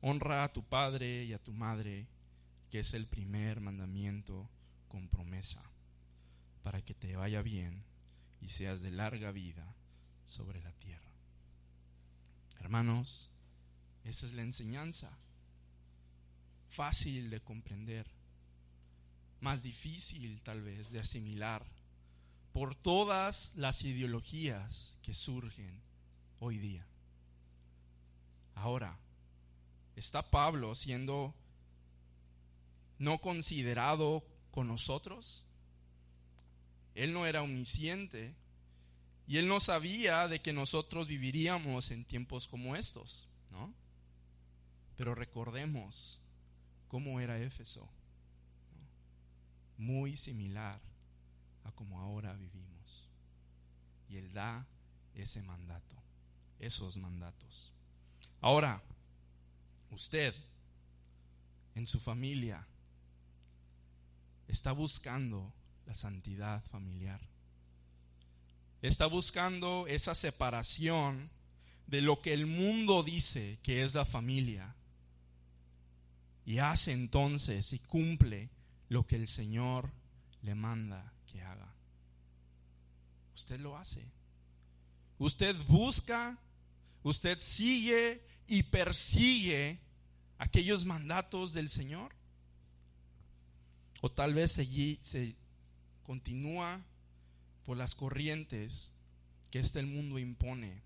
Honra 0.00 0.42
a 0.42 0.52
tu 0.52 0.64
padre 0.64 1.22
y 1.22 1.32
a 1.32 1.38
tu 1.38 1.52
madre, 1.52 2.08
que 2.68 2.80
es 2.80 2.92
el 2.92 3.06
primer 3.06 3.60
mandamiento 3.60 4.50
con 4.88 5.06
promesa, 5.06 5.62
para 6.64 6.82
que 6.82 6.92
te 6.92 7.14
vaya 7.14 7.40
bien 7.40 7.84
y 8.40 8.48
seas 8.48 8.82
de 8.82 8.90
larga 8.90 9.30
vida 9.30 9.76
sobre 10.24 10.60
la 10.60 10.72
tierra. 10.72 11.12
Hermanos, 12.58 13.30
esa 14.06 14.26
es 14.26 14.32
la 14.32 14.42
enseñanza. 14.42 15.10
Fácil 16.70 17.30
de 17.30 17.40
comprender, 17.40 18.06
más 19.40 19.62
difícil 19.62 20.40
tal 20.42 20.62
vez 20.62 20.90
de 20.90 21.00
asimilar 21.00 21.64
por 22.52 22.74
todas 22.74 23.52
las 23.54 23.82
ideologías 23.82 24.94
que 25.02 25.14
surgen 25.14 25.82
hoy 26.40 26.58
día. 26.58 26.86
Ahora, 28.54 28.96
¿está 29.94 30.22
Pablo 30.22 30.74
siendo 30.74 31.34
no 32.98 33.18
considerado 33.18 34.24
con 34.50 34.68
nosotros? 34.68 35.44
Él 36.94 37.12
no 37.12 37.26
era 37.26 37.42
omnisciente 37.42 38.34
y 39.26 39.36
él 39.36 39.48
no 39.48 39.60
sabía 39.60 40.28
de 40.28 40.40
que 40.40 40.52
nosotros 40.52 41.06
viviríamos 41.08 41.90
en 41.90 42.04
tiempos 42.04 42.48
como 42.48 42.76
estos, 42.76 43.28
¿no? 43.50 43.74
Pero 44.96 45.14
recordemos 45.14 46.18
cómo 46.88 47.20
era 47.20 47.38
Éfeso. 47.38 47.88
muy 49.78 50.16
similar 50.16 50.80
a 51.64 51.72
como 51.72 52.00
ahora 52.00 52.32
vivimos. 52.32 53.06
Y 54.08 54.16
Él 54.16 54.32
da 54.32 54.66
ese 55.14 55.42
mandato, 55.42 55.96
esos 56.58 56.96
mandatos. 56.96 57.72
Ahora, 58.40 58.82
usted 59.90 60.34
en 61.74 61.86
su 61.86 62.00
familia 62.00 62.66
está 64.48 64.72
buscando 64.72 65.52
la 65.86 65.94
santidad 65.94 66.62
familiar. 66.64 67.20
Está 68.82 69.06
buscando 69.06 69.86
esa 69.88 70.14
separación 70.14 71.30
de 71.86 72.02
lo 72.02 72.20
que 72.20 72.32
el 72.32 72.46
mundo 72.46 73.02
dice 73.02 73.58
que 73.62 73.82
es 73.82 73.94
la 73.94 74.04
familia. 74.04 74.75
Y 76.46 76.58
hace 76.58 76.92
entonces 76.92 77.72
y 77.72 77.80
cumple 77.80 78.48
lo 78.88 79.04
que 79.04 79.16
el 79.16 79.26
Señor 79.26 79.90
le 80.42 80.54
manda 80.54 81.12
que 81.26 81.42
haga. 81.42 81.74
Usted 83.34 83.58
lo 83.58 83.76
hace. 83.76 84.06
Usted 85.18 85.56
busca, 85.66 86.38
usted 87.02 87.40
sigue 87.40 88.22
y 88.46 88.62
persigue 88.62 89.80
aquellos 90.38 90.84
mandatos 90.84 91.52
del 91.52 91.68
Señor. 91.68 92.14
O 94.00 94.10
tal 94.10 94.34
vez 94.34 94.52
se, 94.52 94.98
se 95.02 95.34
continúa 96.04 96.80
por 97.64 97.76
las 97.76 97.96
corrientes 97.96 98.92
que 99.50 99.58
este 99.58 99.82
mundo 99.82 100.20
impone 100.20 100.80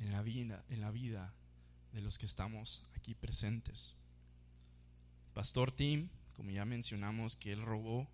en 0.00 0.12
la 0.12 0.20
vida, 0.22 0.64
en 0.68 0.82
la 0.82 0.90
vida 0.90 1.32
de 1.92 2.02
los 2.02 2.18
que 2.18 2.26
estamos 2.26 2.84
aquí 2.94 3.14
presentes. 3.14 3.94
Pastor 5.36 5.70
Tim, 5.70 6.08
como 6.34 6.50
ya 6.50 6.64
mencionamos, 6.64 7.36
que 7.36 7.52
él 7.52 7.60
robó 7.60 8.08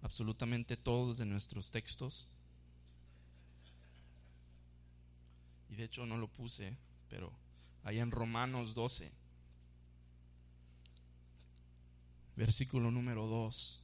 absolutamente 0.00 0.78
todos 0.78 1.18
de 1.18 1.26
nuestros 1.26 1.70
textos. 1.70 2.26
Y 5.68 5.74
de 5.74 5.84
hecho 5.84 6.06
no 6.06 6.16
lo 6.16 6.28
puse, 6.28 6.74
pero 7.10 7.30
ahí 7.84 7.98
en 7.98 8.10
Romanos 8.10 8.72
12, 8.72 9.12
versículo 12.36 12.90
número 12.90 13.26
2, 13.26 13.82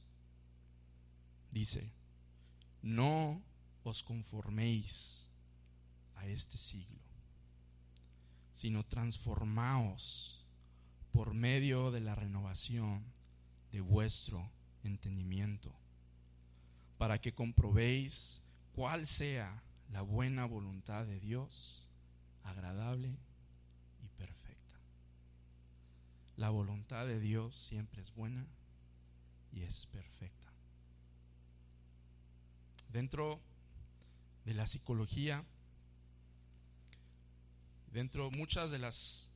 dice, 1.51 1.91
no 2.81 3.39
os 3.83 4.01
conforméis 4.01 5.29
a 6.15 6.25
este 6.25 6.57
siglo, 6.57 6.97
sino 8.55 8.83
transformaos 8.83 10.38
por 11.11 11.33
medio 11.33 11.91
de 11.91 12.01
la 12.01 12.15
renovación 12.15 13.03
de 13.71 13.81
vuestro 13.81 14.49
entendimiento, 14.83 15.73
para 16.97 17.19
que 17.19 17.33
comprobéis 17.33 18.41
cuál 18.73 19.07
sea 19.07 19.63
la 19.91 20.01
buena 20.01 20.45
voluntad 20.45 21.05
de 21.05 21.19
Dios, 21.19 21.87
agradable 22.43 23.17
y 24.03 24.07
perfecta. 24.17 24.79
La 26.37 26.49
voluntad 26.49 27.05
de 27.05 27.19
Dios 27.19 27.55
siempre 27.55 28.01
es 28.01 28.13
buena 28.13 28.45
y 29.51 29.63
es 29.63 29.87
perfecta. 29.87 30.51
Dentro 32.91 33.39
de 34.45 34.53
la 34.53 34.67
psicología, 34.67 35.43
dentro 37.91 38.31
muchas 38.31 38.71
de 38.71 38.79
las 38.79 39.31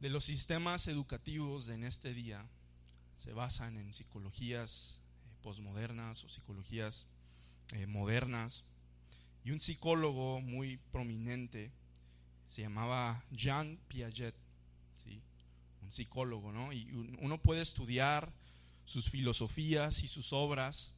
de 0.00 0.10
los 0.10 0.24
sistemas 0.24 0.86
educativos 0.86 1.68
en 1.68 1.84
este 1.84 2.14
día 2.14 2.46
se 3.18 3.32
basan 3.32 3.76
en 3.76 3.92
psicologías 3.92 5.00
eh, 5.24 5.34
posmodernas 5.42 6.22
o 6.24 6.28
psicologías 6.28 7.06
eh, 7.72 7.86
modernas. 7.86 8.64
Y 9.44 9.50
un 9.50 9.60
psicólogo 9.60 10.40
muy 10.40 10.78
prominente 10.92 11.72
se 12.48 12.62
llamaba 12.62 13.24
Jean 13.30 13.78
Piaget, 13.88 14.34
¿sí? 15.02 15.20
un 15.82 15.92
psicólogo, 15.92 16.52
¿no? 16.52 16.72
Y 16.72 16.90
uno 17.20 17.38
puede 17.38 17.62
estudiar 17.62 18.32
sus 18.84 19.10
filosofías 19.10 20.02
y 20.02 20.08
sus 20.08 20.32
obras 20.32 20.92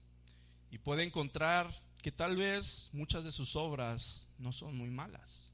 y 0.70 0.78
puede 0.78 1.05
encontrar 1.05 1.72
que 2.03 2.12
tal 2.12 2.36
vez 2.36 2.88
muchas 2.92 3.24
de 3.24 3.32
sus 3.32 3.57
obras 3.57 4.28
no 4.38 4.53
son 4.53 4.76
muy 4.76 4.90
malas. 4.90 5.53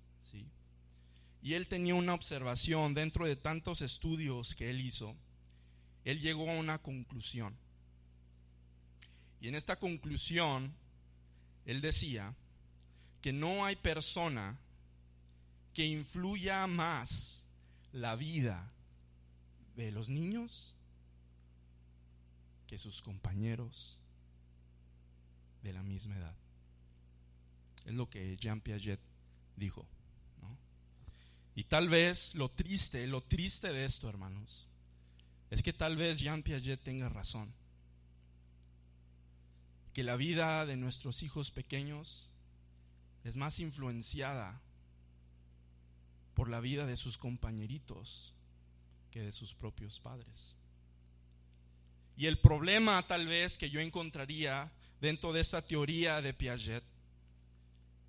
Y 1.46 1.54
él 1.54 1.68
tenía 1.68 1.94
una 1.94 2.12
observación 2.12 2.92
dentro 2.92 3.24
de 3.24 3.36
tantos 3.36 3.80
estudios 3.80 4.56
que 4.56 4.68
él 4.68 4.80
hizo, 4.80 5.14
él 6.04 6.20
llegó 6.20 6.50
a 6.50 6.54
una 6.54 6.78
conclusión. 6.78 7.56
Y 9.40 9.46
en 9.46 9.54
esta 9.54 9.78
conclusión, 9.78 10.74
él 11.64 11.80
decía 11.80 12.34
que 13.22 13.32
no 13.32 13.64
hay 13.64 13.76
persona 13.76 14.58
que 15.72 15.86
influya 15.86 16.66
más 16.66 17.44
la 17.92 18.16
vida 18.16 18.72
de 19.76 19.92
los 19.92 20.08
niños 20.08 20.74
que 22.66 22.76
sus 22.76 23.00
compañeros 23.00 24.00
de 25.62 25.72
la 25.72 25.84
misma 25.84 26.16
edad. 26.16 26.34
Es 27.84 27.94
lo 27.94 28.10
que 28.10 28.36
Jean 28.36 28.60
Piaget 28.60 28.98
dijo. 29.54 29.86
Y 31.56 31.64
tal 31.64 31.88
vez 31.88 32.34
lo 32.34 32.50
triste, 32.50 33.06
lo 33.06 33.22
triste 33.22 33.72
de 33.72 33.86
esto, 33.86 34.10
hermanos, 34.10 34.68
es 35.50 35.62
que 35.62 35.72
tal 35.72 35.96
vez 35.96 36.20
Jean 36.20 36.42
Piaget 36.42 36.82
tenga 36.82 37.08
razón. 37.08 37.50
Que 39.94 40.04
la 40.04 40.16
vida 40.16 40.66
de 40.66 40.76
nuestros 40.76 41.22
hijos 41.22 41.50
pequeños 41.50 42.28
es 43.24 43.38
más 43.38 43.58
influenciada 43.58 44.60
por 46.34 46.50
la 46.50 46.60
vida 46.60 46.84
de 46.84 46.98
sus 46.98 47.16
compañeritos 47.16 48.34
que 49.10 49.22
de 49.22 49.32
sus 49.32 49.54
propios 49.54 49.98
padres. 49.98 50.54
Y 52.18 52.26
el 52.26 52.38
problema 52.38 53.06
tal 53.06 53.26
vez 53.26 53.56
que 53.56 53.70
yo 53.70 53.80
encontraría 53.80 54.70
dentro 55.00 55.32
de 55.32 55.40
esta 55.40 55.62
teoría 55.62 56.20
de 56.20 56.34
Piaget 56.34 56.84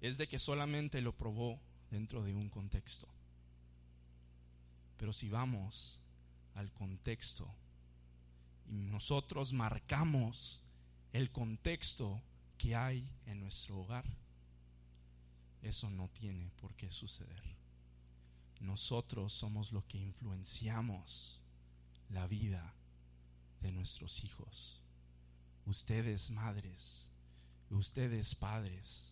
es 0.02 0.18
de 0.18 0.28
que 0.28 0.38
solamente 0.38 1.02
lo 1.02 1.14
probó 1.14 1.62
dentro 1.90 2.22
de 2.24 2.34
un 2.34 2.50
contexto. 2.50 3.08
Pero 4.98 5.14
si 5.14 5.30
vamos 5.30 6.00
al 6.56 6.72
contexto 6.74 7.48
y 8.70 8.74
nosotros 8.74 9.54
marcamos 9.54 10.60
el 11.14 11.32
contexto 11.32 12.22
que 12.58 12.76
hay 12.76 13.08
en 13.26 13.40
nuestro 13.40 13.80
hogar, 13.80 14.06
eso 15.62 15.90
no 15.90 16.10
tiene 16.10 16.52
por 16.60 16.76
qué 16.76 16.92
suceder. 16.92 17.44
Nosotros 18.60 19.34
somos 19.34 19.72
lo 19.72 19.86
que 19.88 19.98
influenciamos 19.98 21.40
la 22.10 22.28
vida 22.28 22.74
de 23.62 23.72
nuestros 23.72 24.24
hijos. 24.24 24.82
Ustedes 25.66 26.30
madres, 26.30 27.10
ustedes 27.70 28.34
padres, 28.36 29.12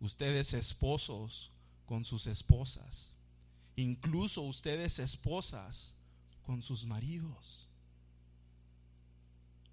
ustedes 0.00 0.54
esposos 0.54 1.52
con 1.86 2.04
sus 2.04 2.26
esposas, 2.26 3.14
incluso 3.82 4.42
ustedes 4.42 4.98
esposas 4.98 5.94
con 6.42 6.62
sus 6.62 6.84
maridos. 6.84 7.68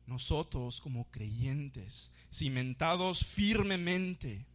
Nosotros 0.05 0.79
como 0.79 1.09
creyentes, 1.09 2.11
cimentados 2.31 3.25
firmemente 3.25 4.45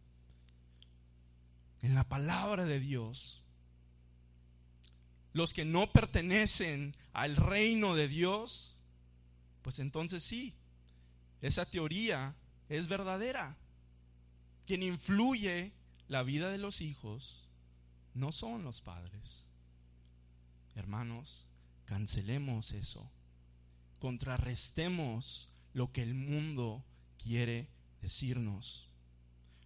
en 1.81 1.95
la 1.95 2.07
palabra 2.07 2.63
de 2.63 2.79
Dios, 2.79 3.41
los 5.33 5.53
que 5.53 5.65
no 5.65 5.91
pertenecen 5.91 6.95
al 7.11 7.35
reino 7.35 7.95
de 7.95 8.07
Dios, 8.07 8.77
pues 9.63 9.79
entonces 9.79 10.23
sí, 10.23 10.53
esa 11.41 11.65
teoría 11.65 12.35
es 12.69 12.87
verdadera. 12.87 13.57
Quien 14.65 14.83
influye 14.83 15.73
la 16.07 16.23
vida 16.23 16.51
de 16.51 16.57
los 16.57 16.79
hijos 16.79 17.49
no 18.13 18.31
son 18.31 18.63
los 18.63 18.81
padres. 18.81 19.45
Hermanos, 20.75 21.47
cancelemos 21.85 22.71
eso, 22.71 23.09
contrarrestemos 23.99 25.49
lo 25.73 25.91
que 25.91 26.03
el 26.03 26.13
mundo 26.13 26.83
quiere 27.17 27.69
decirnos. 28.01 28.87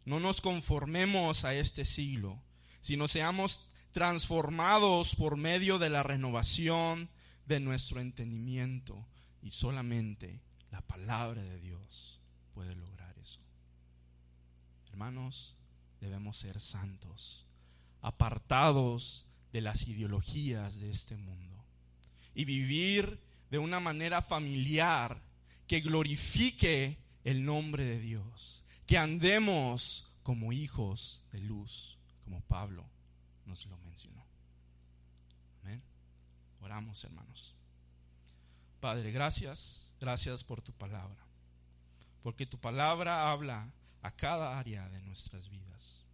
No 0.06 0.20
nos 0.20 0.42
conformemos 0.42 1.46
a 1.46 1.54
este 1.54 1.86
siglo, 1.86 2.42
sino 2.82 3.08
seamos 3.08 3.62
transformados 3.92 5.16
por 5.16 5.38
medio 5.38 5.80
de 5.80 5.90
la 5.90 6.04
renovación 6.04 7.10
de 7.46 7.60
nuestro 7.60 8.02
entendimiento 8.02 9.08
y 9.42 9.52
solamente 9.52 10.42
la 10.72 10.82
palabra 10.82 11.42
de 11.42 11.60
Dios 11.60 12.20
puede 12.54 12.76
lograr 12.76 13.18
eso. 13.20 13.40
Hermanos, 14.90 15.56
debemos 16.02 16.38
ser 16.38 16.60
santos, 16.60 17.45
apartados 18.06 19.26
de 19.52 19.62
las 19.62 19.88
ideologías 19.88 20.80
de 20.80 20.92
este 20.92 21.18
mundo 21.18 21.66
y 22.36 22.46
vivir 22.46 23.20
de 23.50 23.58
una 23.58 23.80
manera 23.80 24.22
familiar 24.22 25.24
que 25.66 25.82
glorifique 25.82 27.00
el 27.24 27.44
nombre 27.44 27.84
de 27.84 28.00
Dios, 28.00 28.64
que 28.86 29.00
andemos 29.00 30.08
como 30.22 30.54
hijos 30.54 31.24
de 31.32 31.40
luz, 31.40 31.98
como 32.24 32.42
Pablo 32.42 32.86
nos 33.48 33.66
lo 33.66 33.76
mencionó. 33.78 34.24
Amén. 35.64 35.82
Oramos, 36.62 37.04
hermanos. 37.04 37.56
Padre, 38.80 39.12
gracias, 39.12 39.92
gracias 40.00 40.44
por 40.44 40.62
tu 40.62 40.74
palabra, 40.74 41.26
porque 42.22 42.46
tu 42.46 42.60
palabra 42.60 43.32
habla 43.32 43.72
a 44.04 44.12
cada 44.12 44.60
área 44.60 44.88
de 44.90 45.02
nuestras 45.02 45.50
vidas. 45.50 46.05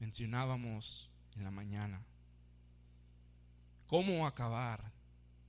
Mencionábamos 0.00 1.10
en 1.34 1.44
la 1.44 1.50
mañana 1.50 2.04
cómo 3.86 4.26
acabar 4.26 4.92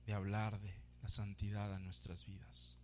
de 0.06 0.12
hablar 0.14 0.60
de 0.60 0.74
la 1.02 1.10
santidad 1.10 1.72
a 1.74 1.78
nuestras 1.78 2.24
vidas. 2.24 2.76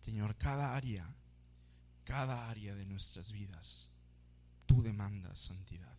Señor, 0.00 0.36
cada 0.36 0.74
área, 0.74 1.14
cada 2.04 2.48
área 2.48 2.74
de 2.74 2.84
nuestras 2.84 3.32
vidas, 3.32 3.90
tú 4.66 4.82
demandas 4.82 5.38
santidad. 5.38 5.96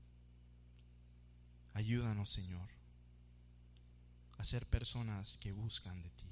Ayúdanos, 1.73 2.29
Señor, 2.29 2.69
a 4.37 4.43
ser 4.43 4.67
personas 4.67 5.37
que 5.37 5.51
buscan 5.51 6.01
de 6.01 6.09
ti. 6.11 6.29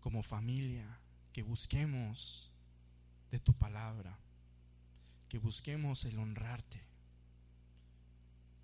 Como 0.00 0.22
familia, 0.22 1.00
que 1.32 1.42
busquemos 1.42 2.49
de 3.30 3.38
tu 3.38 3.52
palabra, 3.54 4.18
que 5.28 5.38
busquemos 5.38 6.04
el 6.04 6.18
honrarte 6.18 6.82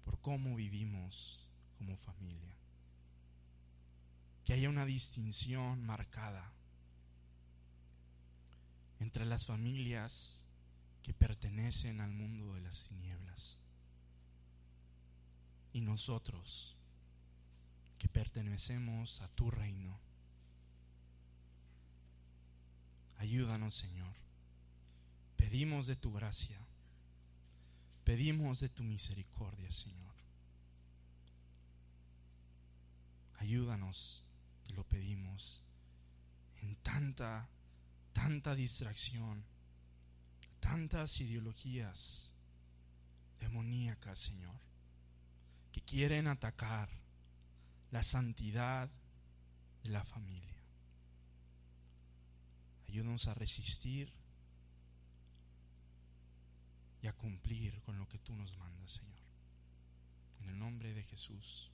por 0.04 0.18
cómo 0.20 0.56
vivimos 0.56 1.46
como 1.78 1.96
familia. 1.96 2.54
Que 4.44 4.52
haya 4.52 4.68
una 4.68 4.86
distinción 4.86 5.84
marcada 5.84 6.52
entre 9.00 9.24
las 9.24 9.46
familias 9.46 10.42
que 11.02 11.12
pertenecen 11.12 12.00
al 12.00 12.10
mundo 12.10 12.54
de 12.54 12.60
las 12.60 12.88
tinieblas 12.88 13.58
y 15.72 15.80
nosotros 15.80 16.74
que 17.98 18.08
pertenecemos 18.08 19.20
a 19.20 19.28
tu 19.28 19.50
reino. 19.50 19.98
Ayúdanos, 23.18 23.74
Señor. 23.74 24.25
Pedimos 25.46 25.86
de 25.86 25.94
tu 25.94 26.12
gracia. 26.12 26.58
Pedimos 28.02 28.58
de 28.58 28.68
tu 28.68 28.82
misericordia, 28.82 29.70
Señor. 29.70 30.12
Ayúdanos, 33.38 34.24
te 34.66 34.72
lo 34.72 34.82
pedimos, 34.82 35.62
en 36.62 36.74
tanta 36.82 37.48
tanta 38.12 38.56
distracción, 38.56 39.44
tantas 40.58 41.20
ideologías 41.20 42.32
demoníacas, 43.38 44.18
Señor, 44.18 44.58
que 45.70 45.80
quieren 45.82 46.26
atacar 46.26 46.88
la 47.92 48.02
santidad 48.02 48.90
de 49.84 49.90
la 49.90 50.02
familia. 50.02 50.60
Ayúdanos 52.88 53.28
a 53.28 53.34
resistir 53.34 54.25
y 57.02 57.06
a 57.06 57.12
cumplir 57.12 57.80
con 57.82 57.98
lo 57.98 58.08
que 58.08 58.18
tú 58.18 58.34
nos 58.34 58.56
mandas, 58.58 58.92
Señor. 58.92 59.20
En 60.40 60.48
el 60.50 60.58
nombre 60.58 60.94
de 60.94 61.02
Jesús. 61.02 61.70